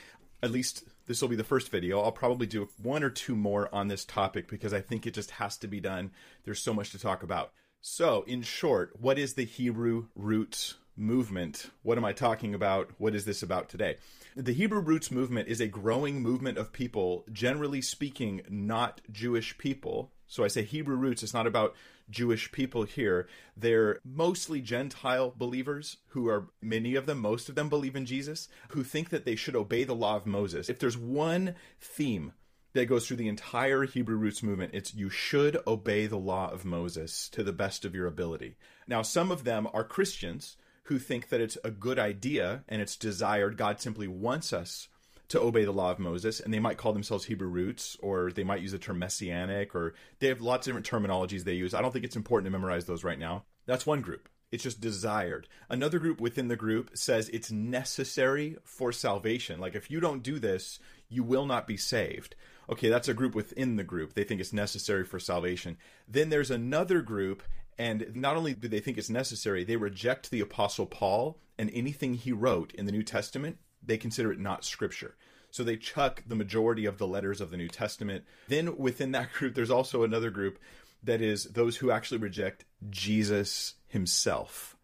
[0.42, 2.00] At least this will be the first video.
[2.00, 5.32] I'll probably do one or two more on this topic because I think it just
[5.32, 6.12] has to be done.
[6.44, 7.52] There's so much to talk about.
[7.80, 11.70] So, in short, what is the Hebrew roots movement.
[11.82, 12.90] What am I talking about?
[12.98, 13.96] What is this about today?
[14.36, 20.12] The Hebrew Roots movement is a growing movement of people, generally speaking, not Jewish people.
[20.26, 21.74] So I say Hebrew roots, it's not about
[22.10, 23.26] Jewish people here.
[23.56, 28.48] They're mostly Gentile believers who are, many of them, most of them believe in Jesus,
[28.70, 30.68] who think that they should obey the law of Moses.
[30.68, 32.32] If there's one theme
[32.74, 34.74] that goes through the entire Hebrew roots movement.
[34.74, 38.56] It's you should obey the law of Moses to the best of your ability.
[38.86, 40.56] Now, some of them are Christians
[40.88, 43.56] who think that it's a good idea and it's desired.
[43.56, 44.88] God simply wants us
[45.28, 48.44] to obey the law of Moses, and they might call themselves Hebrew roots, or they
[48.44, 51.74] might use the term messianic, or they have lots of different terminologies they use.
[51.74, 53.44] I don't think it's important to memorize those right now.
[53.66, 54.30] That's one group.
[54.50, 55.46] It's just desired.
[55.68, 59.60] Another group within the group says it's necessary for salvation.
[59.60, 60.78] Like, if you don't do this,
[61.10, 62.34] you will not be saved.
[62.70, 64.14] Okay, that's a group within the group.
[64.14, 65.76] They think it's necessary for salvation.
[66.06, 67.42] Then there's another group,
[67.78, 72.14] and not only do they think it's necessary, they reject the Apostle Paul and anything
[72.14, 75.14] he wrote in the New Testament, they consider it not scripture.
[75.50, 78.24] So they chuck the majority of the letters of the New Testament.
[78.48, 80.58] Then within that group, there's also another group
[81.04, 84.76] that is those who actually reject Jesus himself.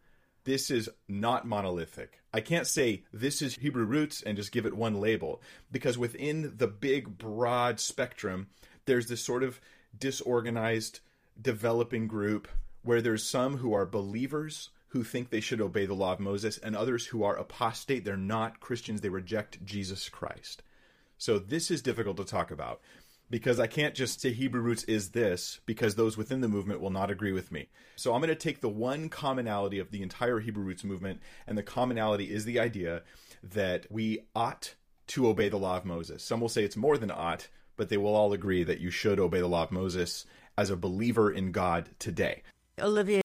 [0.44, 2.20] This is not monolithic.
[2.32, 5.40] I can't say this is Hebrew roots and just give it one label
[5.72, 8.48] because within the big, broad spectrum,
[8.84, 9.60] there's this sort of
[9.98, 11.00] disorganized,
[11.40, 12.48] developing group
[12.84, 16.56] where there's some who are believers who think they should obey the law of Moses
[16.58, 18.04] and others who are apostate.
[18.04, 19.00] They're not Christians.
[19.00, 20.62] They reject Jesus Christ.
[21.18, 22.80] So this is difficult to talk about
[23.30, 26.90] because I can't just say Hebrew roots is this because those within the movement will
[26.90, 27.68] not agree with me.
[27.96, 31.56] So I'm going to take the one commonality of the entire Hebrew roots movement, and
[31.56, 33.02] the commonality is the idea
[33.42, 34.74] that we ought
[35.08, 36.22] to obey the law of Moses.
[36.22, 39.18] Some will say it's more than ought, but they will all agree that you should
[39.18, 42.42] obey the law of Moses as a believer in God today.
[42.80, 43.20] Olivier.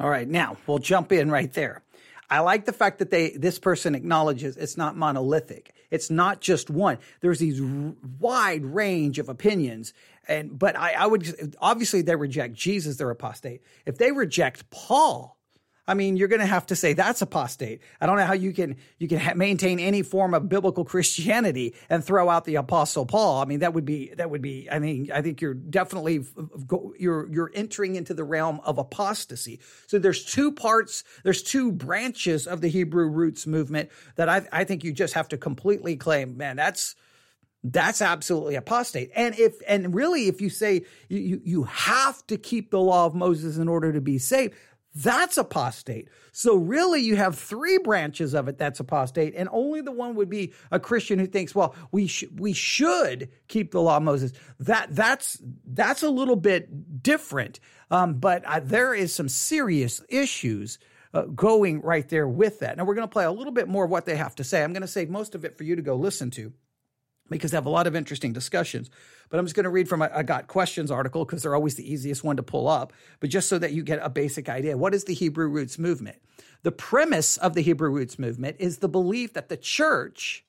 [0.00, 1.82] All right, now we'll jump in right there.
[2.30, 5.74] I like the fact that they this person acknowledges it's not monolithic.
[5.90, 6.96] It's not just one.
[7.20, 9.92] There's these r- wide range of opinions,
[10.26, 13.62] and but I, I would obviously they reject Jesus, they're apostate.
[13.84, 15.36] If they reject Paul,
[15.86, 17.80] I mean, you're going to have to say that's apostate.
[18.00, 21.74] I don't know how you can you can ha- maintain any form of biblical Christianity
[21.90, 23.42] and throw out the apostle Paul.
[23.42, 24.68] I mean, that would be that would be.
[24.70, 26.24] I mean, I think you're definitely
[26.98, 29.58] you're you're entering into the realm of apostasy.
[29.88, 31.02] So there's two parts.
[31.24, 35.28] There's two branches of the Hebrew roots movement that I I think you just have
[35.28, 36.36] to completely claim.
[36.36, 36.94] Man, that's
[37.64, 39.10] that's absolutely apostate.
[39.14, 43.14] And if and really, if you say you you have to keep the law of
[43.14, 44.54] Moses in order to be saved,
[44.94, 46.08] that's apostate.
[46.32, 50.28] So really you have three branches of it that's apostate and only the one would
[50.28, 54.32] be a Christian who thinks, well, we should we should keep the law of Moses.
[54.60, 57.60] That that's that's a little bit different.
[57.90, 60.78] Um, but uh, there is some serious issues
[61.14, 62.76] uh, going right there with that.
[62.76, 64.62] Now we're going to play a little bit more of what they have to say.
[64.62, 66.52] I'm going to save most of it for you to go listen to.
[67.30, 68.90] Because they have a lot of interesting discussions.
[69.30, 71.74] But I'm just going to read from a, a Got Questions article because they're always
[71.74, 74.76] the easiest one to pull up, but just so that you get a basic idea.
[74.76, 76.18] What is the Hebrew roots movement?
[76.62, 80.44] The premise of the Hebrew roots movement is the belief that the church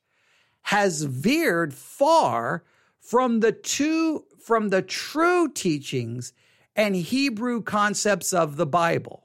[0.63, 2.63] has veered far
[2.99, 6.33] from the two from the true teachings
[6.75, 9.22] and Hebrew concepts of the Bible.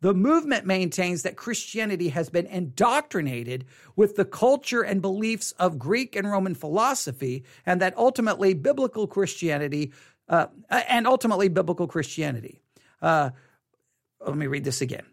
[0.00, 3.64] The movement maintains that Christianity has been indoctrinated
[3.96, 9.92] with the culture and beliefs of Greek and Roman philosophy, and that ultimately biblical Christianity,
[10.28, 12.60] uh, and ultimately biblical Christianity.
[13.02, 13.30] Uh,
[14.20, 15.04] let me read this again.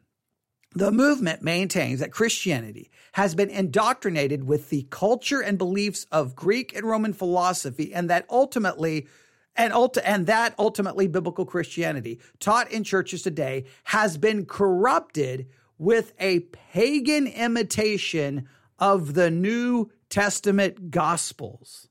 [0.74, 6.76] The movement maintains that Christianity has been indoctrinated with the culture and beliefs of Greek
[6.76, 9.08] and Roman philosophy, and that ultimately
[9.56, 16.42] and, and that ultimately biblical Christianity taught in churches today has been corrupted with a
[16.72, 18.48] pagan imitation
[18.80, 21.90] of the New Testament gospels.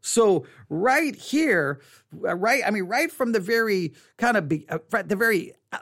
[0.00, 1.80] So right here,
[2.12, 5.78] right, I mean, right from the very kind of be, uh, the very uh,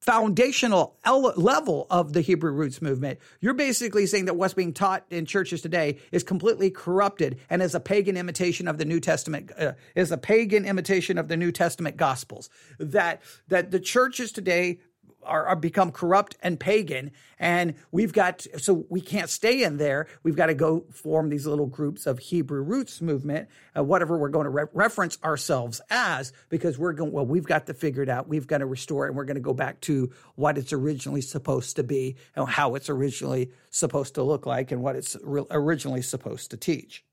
[0.00, 0.96] foundational
[1.36, 5.60] level of the Hebrew roots movement, you're basically saying that what's being taught in churches
[5.60, 10.10] today is completely corrupted and is a pagan imitation of the New Testament, uh, is
[10.10, 12.48] a pagan imitation of the New Testament gospels.
[12.78, 14.80] That that the churches today
[15.22, 20.06] are, are, become corrupt and pagan and we've got so we can't stay in there.
[20.22, 24.28] We've got to go form these little groups of hebrew roots movement uh, whatever we're
[24.28, 28.08] going to re- reference ourselves as because we're going well we've got to figure it
[28.08, 28.28] out.
[28.28, 31.76] We've got to restore and we're going to go back to what it's originally supposed
[31.76, 36.02] to be and how it's originally supposed to look like and what it's re- originally
[36.02, 37.04] supposed to teach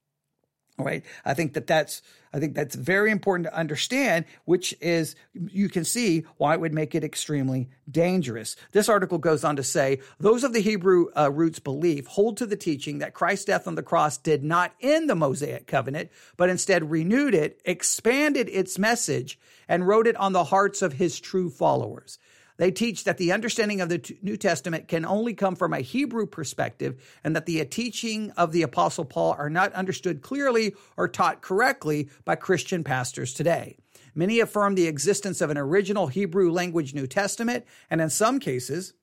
[0.77, 1.03] right?
[1.25, 2.01] I think that that's
[2.33, 6.73] i think that's very important to understand which is you can see why it would
[6.73, 8.57] make it extremely dangerous.
[8.73, 12.45] This article goes on to say those of the hebrew uh, roots belief hold to
[12.45, 16.49] the teaching that christ's death on the cross did not end the mosaic covenant but
[16.49, 21.49] instead renewed it expanded its message and wrote it on the hearts of his true
[21.49, 22.19] followers
[22.57, 26.25] they teach that the understanding of the New Testament can only come from a Hebrew
[26.25, 31.41] perspective and that the teaching of the Apostle Paul are not understood clearly or taught
[31.41, 33.77] correctly by Christian pastors today.
[34.15, 38.93] Many affirm the existence of an original Hebrew language New Testament, and in some cases,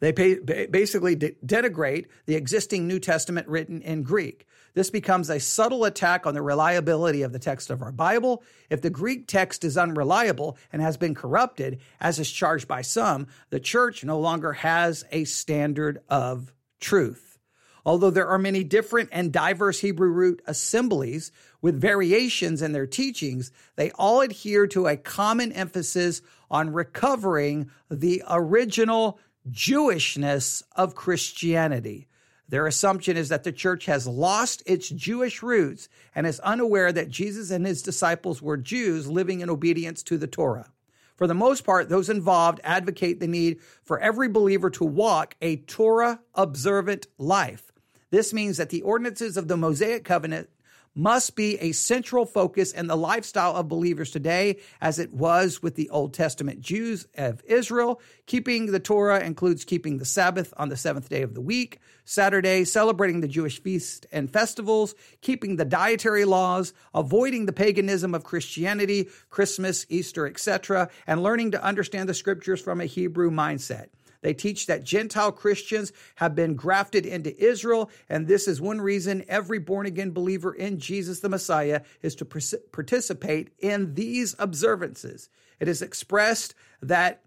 [0.00, 4.46] they basically denigrate the existing New Testament written in Greek.
[4.76, 8.44] This becomes a subtle attack on the reliability of the text of our Bible.
[8.68, 13.26] If the Greek text is unreliable and has been corrupted, as is charged by some,
[13.48, 17.38] the church no longer has a standard of truth.
[17.86, 23.52] Although there are many different and diverse Hebrew root assemblies with variations in their teachings,
[23.76, 29.18] they all adhere to a common emphasis on recovering the original
[29.50, 32.08] Jewishness of Christianity.
[32.48, 37.08] Their assumption is that the church has lost its Jewish roots and is unaware that
[37.08, 40.70] Jesus and his disciples were Jews living in obedience to the Torah.
[41.16, 45.56] For the most part, those involved advocate the need for every believer to walk a
[45.56, 47.72] Torah observant life.
[48.10, 50.48] This means that the ordinances of the Mosaic covenant
[50.96, 55.76] must be a central focus in the lifestyle of believers today, as it was with
[55.76, 58.00] the Old Testament Jews of Israel.
[58.24, 62.64] Keeping the Torah includes keeping the Sabbath on the seventh day of the week, Saturday,
[62.64, 69.08] celebrating the Jewish feasts and festivals, keeping the dietary laws, avoiding the paganism of Christianity,
[69.28, 73.88] Christmas, Easter, etc., and learning to understand the scriptures from a Hebrew mindset.
[74.22, 79.24] They teach that Gentile Christians have been grafted into Israel, and this is one reason
[79.28, 85.28] every born again believer in Jesus the Messiah is to participate in these observances.
[85.60, 87.22] It is expressed that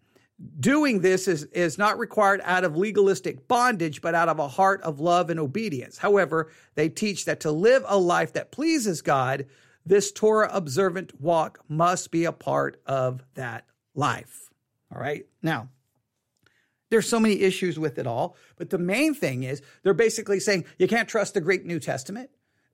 [0.59, 4.81] doing this is, is not required out of legalistic bondage, but out of a heart
[4.81, 5.97] of love and obedience.
[5.97, 9.47] However, they teach that to live a life that pleases God,
[9.85, 14.49] this Torah observant walk must be a part of that life.
[14.93, 15.25] All right.
[15.41, 15.69] Now,
[16.89, 18.35] there's so many issues with it all.
[18.57, 22.29] But the main thing is they're basically saying you can't trust the Greek New Testament.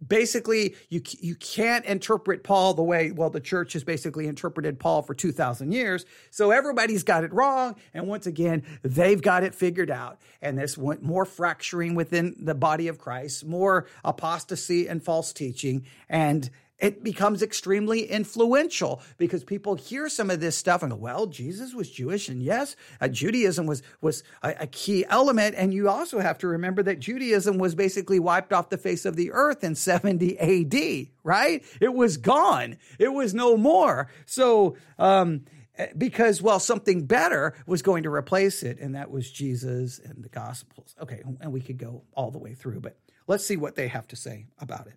[0.06, 5.02] Basically, you you can't interpret Paul the way well the church has basically interpreted Paul
[5.02, 6.06] for 2000 years.
[6.32, 10.20] So everybody's got it wrong and once again, they've got it figured out.
[10.42, 15.86] And this went more fracturing within the body of Christ, more apostasy and false teaching
[16.10, 16.50] and
[16.80, 21.74] it becomes extremely influential because people hear some of this stuff and go, well, Jesus
[21.74, 22.28] was Jewish.
[22.28, 25.56] And yes, uh, Judaism was, was a, a, key element.
[25.58, 29.16] And you also have to remember that Judaism was basically wiped off the face of
[29.16, 31.64] the earth in 70 AD, right?
[31.80, 32.78] It was gone.
[33.00, 34.10] It was no more.
[34.26, 35.46] So, um,
[35.78, 40.24] eh, because well something better was going to replace it and that was jesus and
[40.24, 42.96] the gospels okay and we could go all the way through but
[43.28, 44.94] Let's see what they have to say about it.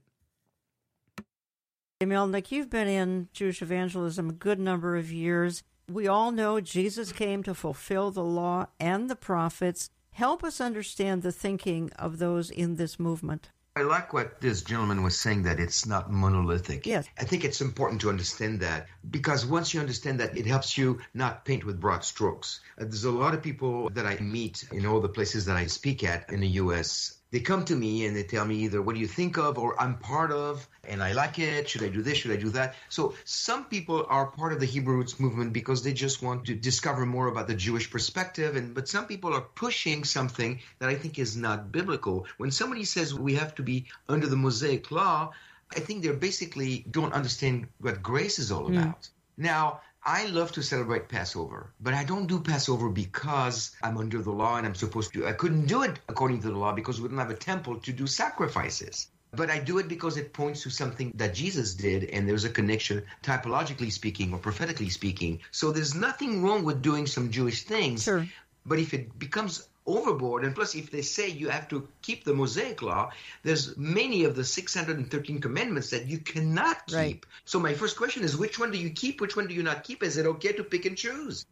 [2.06, 5.64] Melnick, you've been in Jewish evangelism a good number of years.
[5.90, 9.90] We all know Jesus came to fulfill the law and the prophets.
[10.12, 13.50] Help us understand the thinking of those in this movement.
[13.74, 16.86] I like what this gentleman was saying that it's not monolithic.
[16.86, 17.08] Yes.
[17.18, 21.00] I think it's important to understand that because once you understand that, it helps you
[21.14, 22.60] not paint with broad strokes.
[22.80, 25.66] Uh, there's a lot of people that I meet in all the places that I
[25.66, 28.94] speak at in the U.S they come to me and they tell me either what
[28.94, 31.68] do you think of or I'm part of and I like it.
[31.68, 32.18] Should I do this?
[32.18, 32.74] Should I do that?
[32.88, 36.54] So some people are part of the Hebrew roots movement because they just want to
[36.54, 38.56] discover more about the Jewish perspective.
[38.56, 42.26] And but some people are pushing something that I think is not biblical.
[42.38, 45.32] When somebody says we have to be under the Mosaic law,
[45.76, 48.78] I think they basically don't understand what grace is all mm.
[48.78, 49.08] about.
[49.36, 54.30] Now, I love to celebrate Passover, but I don't do Passover because I'm under the
[54.30, 55.26] law and I'm supposed to.
[55.26, 57.92] I couldn't do it according to the law because we don't have a temple to
[57.92, 59.08] do sacrifices.
[59.32, 62.48] But I do it because it points to something that Jesus did, and there's a
[62.48, 65.40] connection, typologically speaking or prophetically speaking.
[65.50, 68.04] So there's nothing wrong with doing some Jewish things.
[68.04, 68.26] Sure.
[68.64, 70.44] But if it becomes overboard.
[70.44, 73.10] And plus, if they say you have to keep the Mosaic law,
[73.42, 76.96] there's many of the 613 commandments that you cannot keep.
[76.96, 77.24] Right.
[77.44, 79.20] So my first question is, which one do you keep?
[79.20, 80.02] Which one do you not keep?
[80.02, 81.46] Is it okay to pick and choose?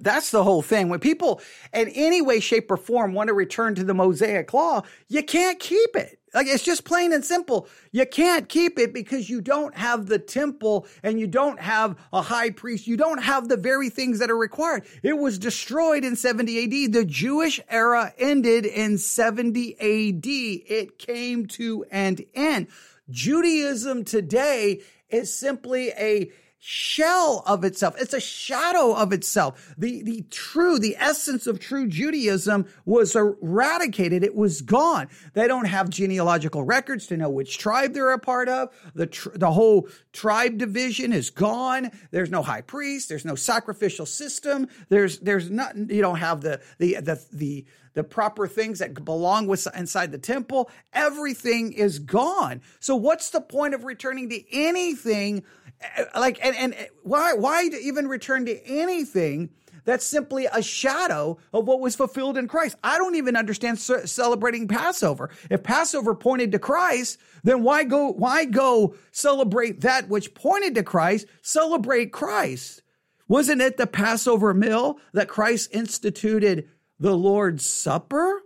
[0.00, 0.88] That's the whole thing.
[0.88, 1.40] When people
[1.72, 5.58] in any way, shape, or form want to return to the Mosaic law, you can't
[5.58, 6.18] keep it.
[6.36, 7.66] Like it's just plain and simple.
[7.92, 12.20] You can't keep it because you don't have the temple and you don't have a
[12.20, 12.86] high priest.
[12.86, 14.84] You don't have the very things that are required.
[15.02, 16.92] It was destroyed in 70 AD.
[16.92, 20.26] The Jewish era ended in 70 AD.
[20.26, 22.66] It came to an end.
[23.08, 26.30] Judaism today is simply a
[26.68, 27.94] shell of itself.
[27.96, 29.72] It's a shadow of itself.
[29.78, 34.24] The, the true, the essence of true Judaism was eradicated.
[34.24, 35.06] It was gone.
[35.34, 38.70] They don't have genealogical records to know which tribe they're a part of.
[38.96, 41.92] The, tr- the whole tribe division is gone.
[42.10, 43.10] There's no high priest.
[43.10, 44.66] There's no sacrificial system.
[44.88, 47.64] There's, there's not, you don't have the, the, the, the,
[47.94, 50.68] the proper things that belong with inside the temple.
[50.92, 52.60] Everything is gone.
[52.80, 55.44] So what's the point of returning to anything
[55.82, 59.50] Uh, like and, and uh, why why even return to anything
[59.86, 62.76] that's simply a shadow of what was fulfilled in Christ.
[62.82, 65.30] I don't even understand celebrating Passover.
[65.48, 70.82] If Passover pointed to Christ, then why go why go celebrate that which pointed to
[70.82, 71.26] Christ?
[71.40, 72.82] Celebrate Christ.
[73.28, 76.68] Wasn't it the Passover meal that Christ instituted
[76.98, 78.42] the Lord's Supper?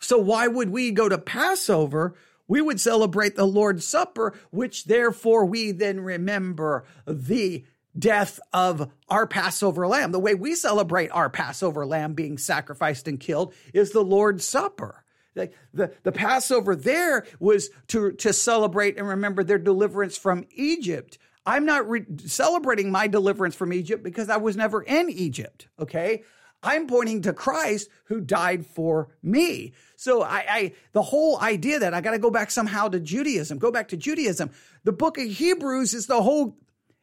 [0.00, 2.14] So why would we go to Passover
[2.48, 7.64] we would celebrate the Lord's Supper, which therefore we then remember the
[7.98, 10.12] death of our Passover lamb.
[10.12, 15.04] The way we celebrate our Passover lamb being sacrificed and killed is the Lord's Supper.
[15.34, 21.18] The, the, the Passover there was to, to celebrate and remember their deliverance from Egypt.
[21.46, 25.68] I'm not re- celebrating my deliverance from Egypt because I was never in Egypt.
[25.78, 26.22] Okay.
[26.64, 29.72] I'm pointing to Christ who died for me.
[29.96, 33.58] So I, I the whole idea that I got to go back somehow to Judaism,
[33.58, 34.50] go back to Judaism.
[34.84, 36.56] The book of Hebrews is the whole,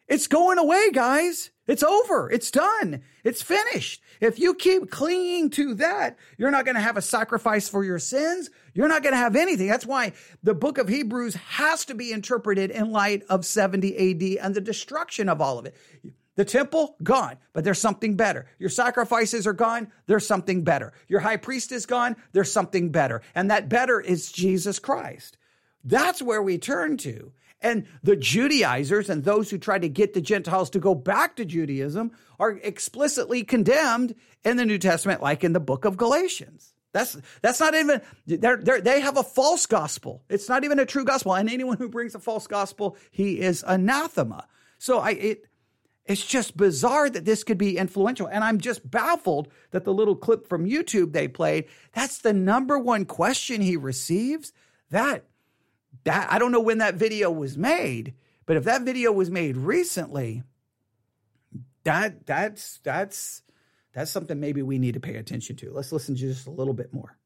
[0.08, 1.52] it's going away, guys.
[1.68, 2.30] It's over.
[2.30, 3.02] It's done.
[3.24, 4.02] It's finished.
[4.20, 7.98] If you keep clinging to that, you're not going to have a sacrifice for your
[7.98, 8.50] sins.
[8.74, 9.68] You're not going to have anything.
[9.68, 10.12] That's why
[10.44, 14.60] the book of Hebrews has to be interpreted in light of 70 AD and the
[14.60, 15.76] destruction of all of it.
[16.36, 18.48] The temple, gone, but there's something better.
[18.58, 20.94] Your sacrifices are gone, there's something better.
[21.08, 23.22] Your high priest is gone, there's something better.
[23.36, 25.38] And that better is Jesus Christ.
[25.84, 27.34] That's where we turn to.
[27.62, 31.46] And the Judaizers and those who try to get the Gentiles to go back to
[31.46, 36.74] Judaism are explicitly condemned in the New Testament, like in the book of Galatians.
[36.94, 40.24] That's that's not even they're, they're, they have a false gospel.
[40.28, 43.64] It's not even a true gospel, and anyone who brings a false gospel, he is
[43.66, 44.48] anathema.
[44.78, 45.46] So I it
[46.06, 48.28] it's just bizarre that this could be influential.
[48.28, 52.78] And I'm just baffled that the little clip from YouTube they played, that's the number
[52.78, 54.52] one question he receives.
[54.90, 55.26] That,
[56.04, 59.58] that, I don't know when that video was made, but if that video was made
[59.58, 60.44] recently,
[61.84, 63.44] that, that's, that's,
[63.94, 65.72] that's something maybe we need to pay attention to.
[65.72, 67.18] Let's listen to just a little bit more.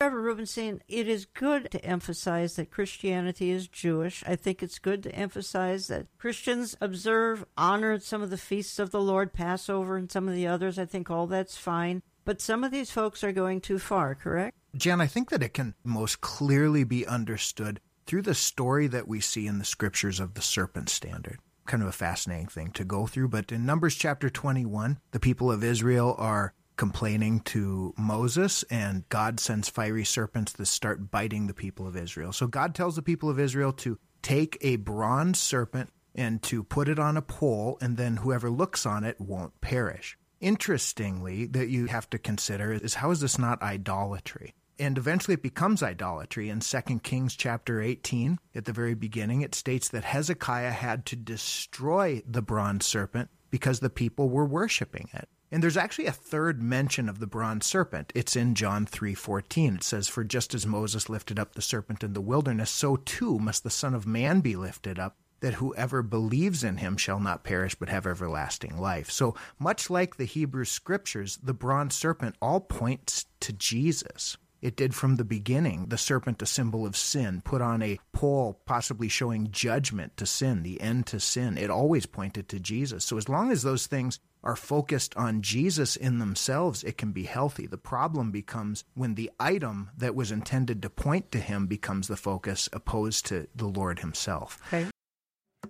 [0.00, 4.22] Trevor Rubenstein, it is good to emphasize that Christianity is Jewish.
[4.24, 8.92] I think it's good to emphasize that Christians observe, honor some of the feasts of
[8.92, 10.78] the Lord, Passover, and some of the others.
[10.78, 12.02] I think all that's fine.
[12.24, 14.56] But some of these folks are going too far, correct?
[14.76, 19.18] Jan, I think that it can most clearly be understood through the story that we
[19.18, 21.40] see in the scriptures of the serpent standard.
[21.66, 23.30] Kind of a fascinating thing to go through.
[23.30, 29.38] But in Numbers chapter 21, the people of Israel are complaining to Moses, and God
[29.40, 32.32] sends fiery serpents that start biting the people of Israel.
[32.32, 36.88] So God tells the people of Israel to take a bronze serpent and to put
[36.88, 40.16] it on a pole, and then whoever looks on it won't perish.
[40.40, 44.54] Interestingly, that you have to consider is how is this not idolatry?
[44.78, 49.54] and eventually it becomes idolatry in 2 kings chapter 18 at the very beginning it
[49.54, 55.28] states that hezekiah had to destroy the bronze serpent because the people were worshiping it
[55.50, 59.82] and there's actually a third mention of the bronze serpent it's in john 3.14 it
[59.82, 63.64] says for just as moses lifted up the serpent in the wilderness so too must
[63.64, 67.74] the son of man be lifted up that whoever believes in him shall not perish
[67.74, 69.10] but have everlasting life.
[69.10, 74.36] So, much like the Hebrew scriptures, the bronze serpent all points to Jesus.
[74.60, 75.86] It did from the beginning.
[75.86, 80.64] The serpent, a symbol of sin, put on a pole, possibly showing judgment to sin,
[80.64, 81.56] the end to sin.
[81.56, 83.04] It always pointed to Jesus.
[83.04, 87.24] So, as long as those things are focused on Jesus in themselves, it can be
[87.24, 87.66] healthy.
[87.66, 92.16] The problem becomes when the item that was intended to point to him becomes the
[92.16, 94.60] focus opposed to the Lord himself.
[94.68, 94.86] Okay.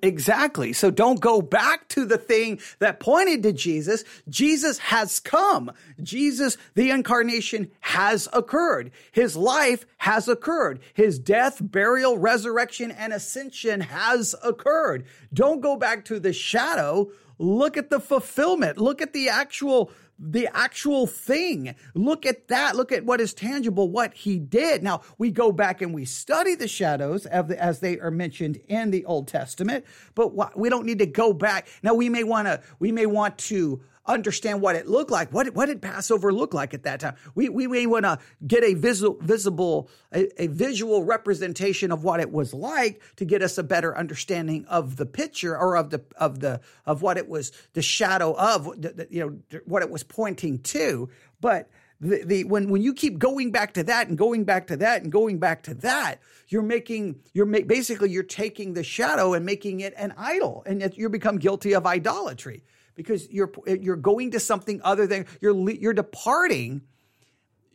[0.02, 0.74] Exactly.
[0.74, 4.04] So don't go back to the thing that pointed to Jesus.
[4.28, 5.72] Jesus has come.
[6.02, 8.92] Jesus, the incarnation has occurred.
[9.12, 10.80] His life has occurred.
[10.94, 15.06] His death, burial, resurrection, and ascension has occurred.
[15.32, 17.10] Don't go back to the shadow.
[17.38, 18.78] Look at the fulfillment.
[18.78, 21.74] Look at the actual the actual thing.
[21.94, 22.74] Look at that.
[22.74, 24.82] Look at what is tangible, what he did.
[24.82, 28.90] Now, we go back and we study the shadows the, as they are mentioned in
[28.90, 29.84] the Old Testament,
[30.14, 31.68] but we don't need to go back.
[31.82, 35.32] Now, we may want to, we may want to understand what it looked like.
[35.32, 37.14] What, what did Passover look like at that time?
[37.34, 42.20] We, we may want to get a visual, visible, a, a, visual representation of what
[42.20, 46.02] it was like to get us a better understanding of the picture or of the,
[46.16, 49.90] of the, of what it was, the shadow of, the, the, you know, what it
[49.90, 51.10] was pointing to.
[51.40, 51.68] But
[52.00, 55.02] the, the when when you keep going back to that and going back to that
[55.02, 59.44] and going back to that, you're making you're ma- basically you're taking the shadow and
[59.44, 62.62] making it an idol, and you become guilty of idolatry
[62.98, 66.82] because you're you're going to something other than you're you're departing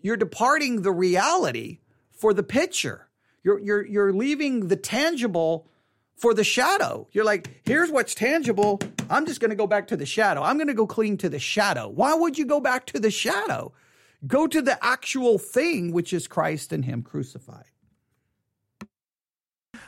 [0.03, 1.79] you're departing the reality
[2.11, 3.07] for the picture.
[3.43, 5.67] You're you're you're leaving the tangible
[6.17, 7.07] for the shadow.
[7.11, 8.79] You're like, here's what's tangible.
[9.09, 10.43] I'm just going to go back to the shadow.
[10.43, 11.87] I'm going to go cling to the shadow.
[11.87, 13.73] Why would you go back to the shadow?
[14.27, 17.65] Go to the actual thing, which is Christ and Him crucified.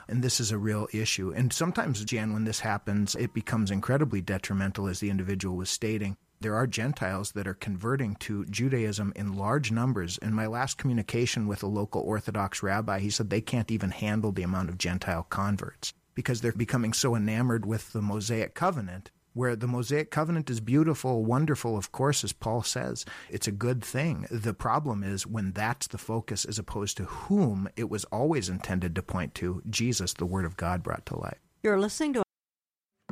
[0.07, 1.31] And this is a real issue.
[1.31, 6.17] And sometimes, Jan, when this happens, it becomes incredibly detrimental, as the individual was stating.
[6.41, 10.17] There are Gentiles that are converting to Judaism in large numbers.
[10.19, 14.31] In my last communication with a local Orthodox rabbi, he said they can't even handle
[14.31, 19.55] the amount of Gentile converts because they're becoming so enamored with the Mosaic covenant where
[19.55, 23.05] the Mosaic covenant is beautiful, wonderful, of course, as Paul says.
[23.29, 24.25] It's a good thing.
[24.31, 28.95] The problem is when that's the focus as opposed to whom it was always intended
[28.95, 31.37] to point to Jesus, the Word of God brought to light.
[31.61, 32.23] You're listening to.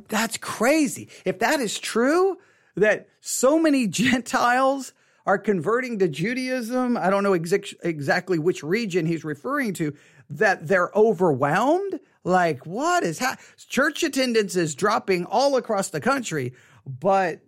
[0.08, 1.10] That's crazy.
[1.26, 2.38] If that is true,
[2.76, 4.94] that so many Gentiles
[5.26, 9.94] are converting to Judaism, I don't know ex- exactly which region he's referring to,
[10.30, 13.46] that they're overwhelmed like, what is happening?
[13.68, 16.54] Church attendance is dropping all across the country,
[16.86, 17.42] but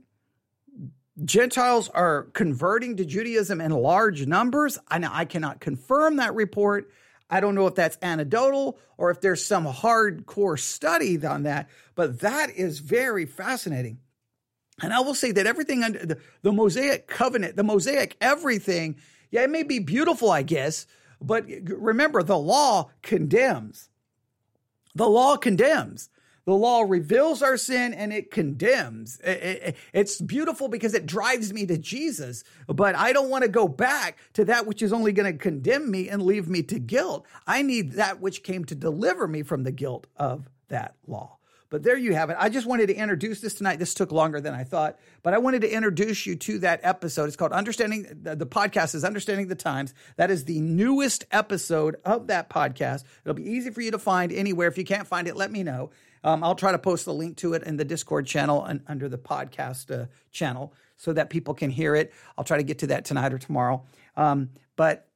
[1.23, 4.77] Gentiles are converting to Judaism in large numbers.
[4.89, 6.91] I know I cannot confirm that report.
[7.29, 12.19] I don't know if that's anecdotal or if there's some hardcore study on that, but
[12.19, 13.99] that is very fascinating.
[14.81, 18.97] And I will say that everything under the, the Mosaic covenant, the Mosaic everything,
[19.31, 20.85] yeah, it may be beautiful, I guess,
[21.21, 23.89] but remember the law condemns.
[24.95, 26.09] The law condemns.
[26.45, 29.19] The law reveals our sin and it condemns.
[29.23, 34.17] It's beautiful because it drives me to Jesus, but I don't want to go back
[34.33, 37.25] to that which is only going to condemn me and leave me to guilt.
[37.47, 41.37] I need that which came to deliver me from the guilt of that law.
[41.75, 42.37] But there you have it.
[42.39, 43.79] I just wanted to introduce this tonight.
[43.79, 47.25] This took longer than I thought, but I wanted to introduce you to that episode.
[47.25, 49.93] It's called Understanding the, podcast is Understanding the Times.
[50.15, 53.03] That is the newest episode of that podcast.
[53.25, 54.69] It'll be easy for you to find anywhere.
[54.69, 55.89] If you can't find it, let me know.
[56.23, 59.09] Um, I'll try to post the link to it in the Discord channel and under
[59.09, 62.13] the podcast uh, channel so that people can hear it.
[62.37, 63.83] I'll try to get to that tonight or tomorrow.
[64.15, 65.09] Um, but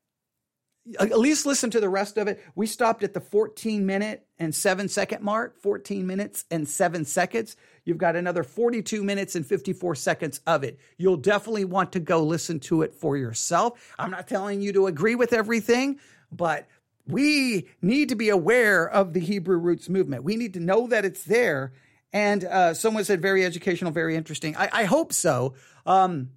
[0.99, 2.43] at least listen to the rest of it.
[2.55, 7.55] We stopped at the 14 minute and seven second mark, 14 minutes and seven seconds.
[7.85, 10.79] You've got another 42 minutes and 54 seconds of it.
[10.97, 13.93] You'll definitely want to go listen to it for yourself.
[13.99, 15.99] I'm not telling you to agree with everything,
[16.31, 16.67] but
[17.07, 20.23] we need to be aware of the Hebrew roots movement.
[20.23, 21.73] We need to know that it's there.
[22.13, 24.55] And uh, someone said very educational, very interesting.
[24.55, 25.53] I, I hope so.
[25.85, 26.29] Um,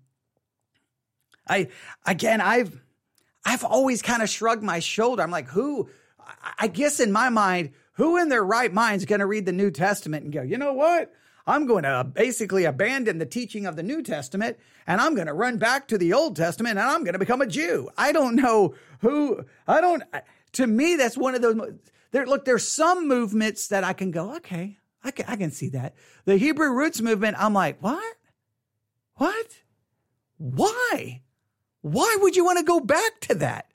[1.48, 1.68] I
[2.07, 2.80] again, I've
[3.45, 5.22] I've always kind of shrugged my shoulder.
[5.22, 5.88] I'm like, who?
[6.59, 9.53] I guess in my mind, who in their right mind is going to read the
[9.53, 11.12] New Testament and go, you know what?
[11.47, 15.26] I'm going to uh, basically abandon the teaching of the New Testament and I'm going
[15.26, 17.90] to run back to the Old Testament and I'm going to become a Jew.
[17.99, 20.05] I don't know who, I don't,
[20.53, 21.57] to me, that's one of those.
[22.12, 25.70] There, look, there's some movements that I can go, okay, I can, I can see
[25.70, 25.95] that.
[26.26, 28.16] The Hebrew roots movement, I'm like, what?
[29.16, 29.47] What?
[30.38, 31.22] Why?
[31.82, 33.66] Why would you want to go back to that?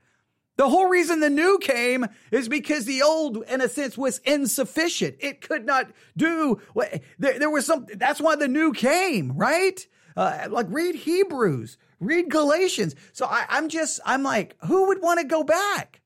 [0.55, 5.17] The whole reason the new came is because the old, in a sense, was insufficient.
[5.19, 9.85] It could not do what there, there was some, that's why the new came, right?
[10.15, 12.95] Uh, like read Hebrews, read Galatians.
[13.13, 16.01] So I, I'm just, I'm like, who would want to go back?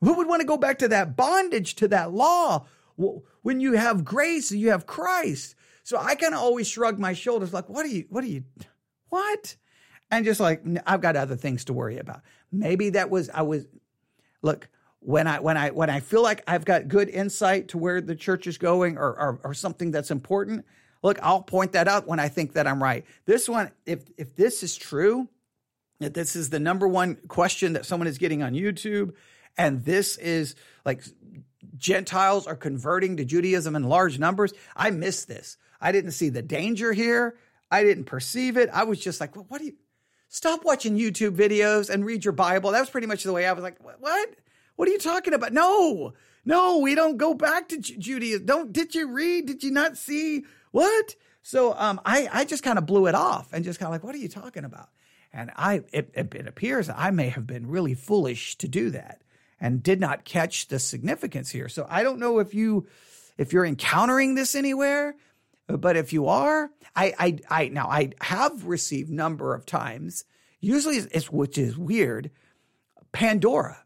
[0.00, 2.66] Who would want to go back to that bondage, to that law?
[3.42, 5.54] When you have grace, you have Christ.
[5.84, 8.42] So I kind of always shrug my shoulders, like, what are you, what are you,
[9.10, 9.56] what?
[10.10, 12.22] And just like, I've got other things to worry about.
[12.52, 13.66] Maybe that was, I was,
[14.42, 14.68] look,
[15.00, 18.14] when I, when I, when I feel like I've got good insight to where the
[18.14, 20.64] church is going or, or, or something that's important,
[21.02, 23.04] look, I'll point that out when I think that I'm right.
[23.24, 25.28] This one, if, if this is true,
[26.00, 29.14] that this is the number one question that someone is getting on YouTube,
[29.56, 30.54] and this is
[30.84, 31.02] like
[31.76, 34.52] Gentiles are converting to Judaism in large numbers.
[34.74, 35.56] I missed this.
[35.80, 37.36] I didn't see the danger here.
[37.70, 38.70] I didn't perceive it.
[38.72, 39.74] I was just like, well, what do you
[40.28, 42.72] stop watching YouTube videos and read your Bible?
[42.72, 44.34] That was pretty much the way I was like, what?
[44.76, 45.52] What are you talking about?
[45.52, 46.12] No,
[46.44, 48.46] no, we don't go back to Judaism.
[48.46, 49.46] Don't, did you read?
[49.46, 51.16] Did you not see what?
[51.42, 54.04] So, um, I, I just kind of blew it off and just kind of like,
[54.04, 54.88] what are you talking about?
[55.32, 59.22] And I, it, it appears I may have been really foolish to do that
[59.60, 61.68] and did not catch the significance here.
[61.68, 62.86] So I don't know if you
[63.38, 65.14] if you're encountering this anywhere,
[65.66, 70.24] but if you are, I I, I now I have received number of times.
[70.60, 72.30] Usually, it's which is weird.
[73.12, 73.82] Pandora.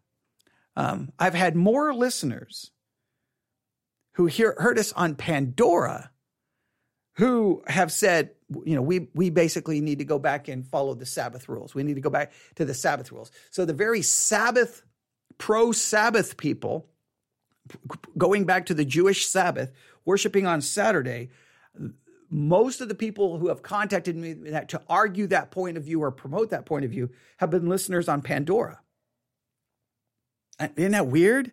[0.76, 2.70] Um, I've had more listeners
[4.14, 6.10] who hear, heard us on Pandora
[7.14, 8.30] who have said,
[8.64, 11.74] you know, we we basically need to go back and follow the Sabbath rules.
[11.74, 13.30] We need to go back to the Sabbath rules.
[13.50, 14.82] So the very Sabbath
[15.38, 16.88] pro Sabbath people,
[18.16, 19.72] going back to the Jewish Sabbath,
[20.04, 21.30] worshiping on Saturday,
[22.30, 24.34] most of the people who have contacted me
[24.68, 28.08] to argue that point of view or promote that point of view have been listeners
[28.08, 28.80] on Pandora.
[30.76, 31.50] Isn't that weird?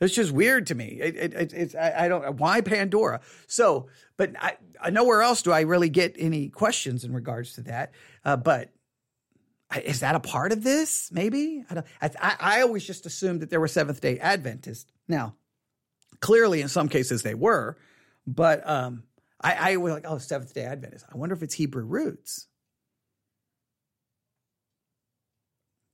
[0.00, 0.98] It's just weird to me.
[1.00, 3.20] It, it, it, it's I, I, don't why Pandora.
[3.46, 7.62] So, but I, I, nowhere else do I really get any questions in regards to
[7.62, 7.92] that.
[8.24, 8.70] Uh, but
[9.84, 11.10] is that a part of this?
[11.12, 14.90] Maybe I, I, I always just assumed that there were Seventh Day Adventists.
[15.06, 15.34] Now,
[16.20, 17.76] clearly, in some cases they were,
[18.26, 19.02] but um,
[19.40, 21.06] I, I was like, oh, Seventh Day Adventist.
[21.12, 22.46] I wonder if it's Hebrew roots.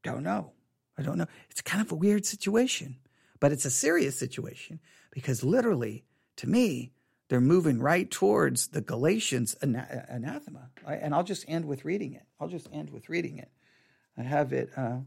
[0.03, 0.53] Don't know.
[0.99, 1.27] I don't know.
[1.51, 2.97] It's kind of a weird situation,
[3.41, 4.81] but it's a serious situation
[5.11, 6.05] because literally,
[6.37, 6.93] to me,
[7.29, 10.71] they're moving right towards the Galatians anathema.
[10.87, 12.23] And I'll just end with reading it.
[12.41, 13.51] I'll just end with reading it.
[14.17, 14.71] I have it.
[14.77, 14.99] Uh,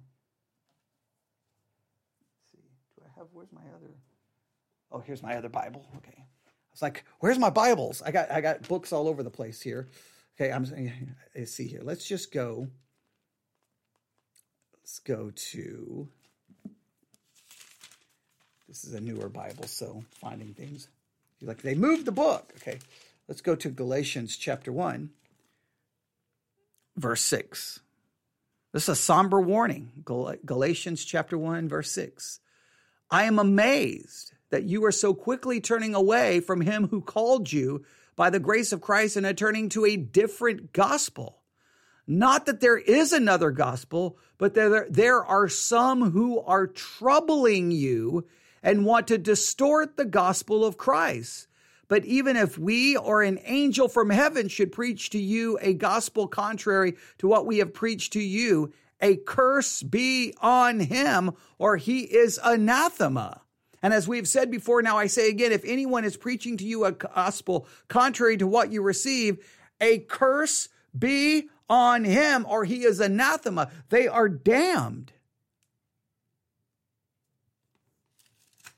[2.51, 2.59] see,
[2.95, 3.27] do I have?
[3.31, 3.93] Where's my other?
[4.91, 5.87] Oh, here's my other Bible.
[5.97, 6.25] Okay,
[6.82, 9.88] Like, "Where's my Bibles?" I got I got books all over the place here.
[10.39, 10.63] Okay, I'm.
[10.63, 10.73] Let's
[11.36, 11.82] eh, see here.
[11.84, 12.67] Let's just go.
[14.73, 16.07] Let's go to.
[18.67, 20.88] This is a newer Bible, so finding things.
[21.41, 22.53] Like they moved the book.
[22.57, 22.80] Okay,
[23.27, 25.09] let's go to Galatians chapter one,
[26.95, 27.80] verse six.
[28.71, 30.03] This is a somber warning.
[30.05, 32.39] Galatians chapter 1, verse 6.
[33.09, 37.83] I am amazed that you are so quickly turning away from him who called you
[38.15, 41.37] by the grace of Christ and are turning to a different gospel.
[42.07, 48.25] Not that there is another gospel, but there, there are some who are troubling you
[48.63, 51.47] and want to distort the gospel of Christ.
[51.87, 56.27] But even if we or an angel from heaven should preach to you a gospel
[56.27, 62.01] contrary to what we have preached to you, a curse be on him, or he
[62.01, 63.41] is anathema.
[63.82, 66.86] And as we've said before, now I say again, if anyone is preaching to you
[66.86, 69.45] a gospel contrary to what you receive,
[69.80, 73.69] a curse be on him, or he is anathema.
[73.89, 75.13] They are damned.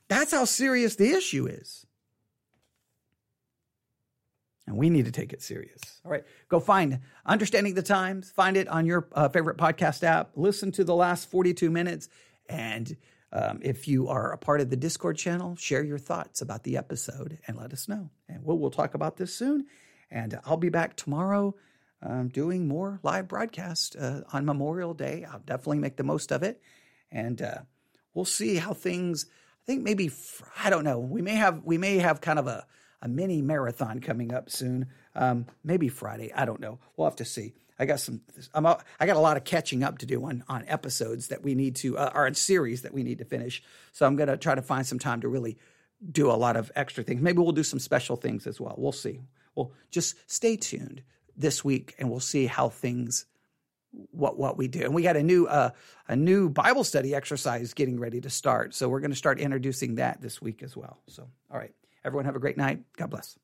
[0.07, 1.85] That's how serious the issue is.
[4.67, 6.01] And we need to take it serious.
[6.05, 10.31] All right, go find Understanding the Times, find it on your uh, favorite podcast app,
[10.35, 12.09] listen to the last 42 minutes.
[12.47, 12.95] And
[13.33, 16.77] um, if you are a part of the Discord channel, share your thoughts about the
[16.77, 18.09] episode and let us know.
[18.27, 19.67] And we'll, we'll talk about this soon.
[20.09, 21.55] And I'll be back tomorrow
[22.03, 25.25] um, doing more live broadcast uh, on Memorial Day.
[25.29, 26.61] I'll definitely make the most of it,
[27.11, 27.59] and uh,
[28.13, 29.27] we'll see how things.
[29.63, 30.11] I think maybe
[30.63, 30.99] I don't know.
[30.99, 32.65] We may have we may have kind of a
[33.01, 34.87] a mini marathon coming up soon.
[35.15, 36.31] Um, maybe Friday.
[36.33, 36.79] I don't know.
[36.95, 37.53] We'll have to see.
[37.81, 38.21] I got some.
[38.53, 38.67] I'm.
[38.67, 41.75] I got a lot of catching up to do on on episodes that we need
[41.77, 43.63] to, uh, or in series that we need to finish.
[43.91, 45.57] So I'm going to try to find some time to really
[46.11, 47.21] do a lot of extra things.
[47.21, 48.75] Maybe we'll do some special things as well.
[48.77, 49.21] We'll see.
[49.55, 51.01] Well, just stay tuned
[51.35, 53.25] this week, and we'll see how things
[54.11, 54.81] what what we do.
[54.81, 55.71] And we got a new uh,
[56.07, 58.75] a new Bible study exercise getting ready to start.
[58.75, 60.99] So we're going to start introducing that this week as well.
[61.07, 61.73] So all right,
[62.05, 62.83] everyone have a great night.
[62.95, 63.39] God bless.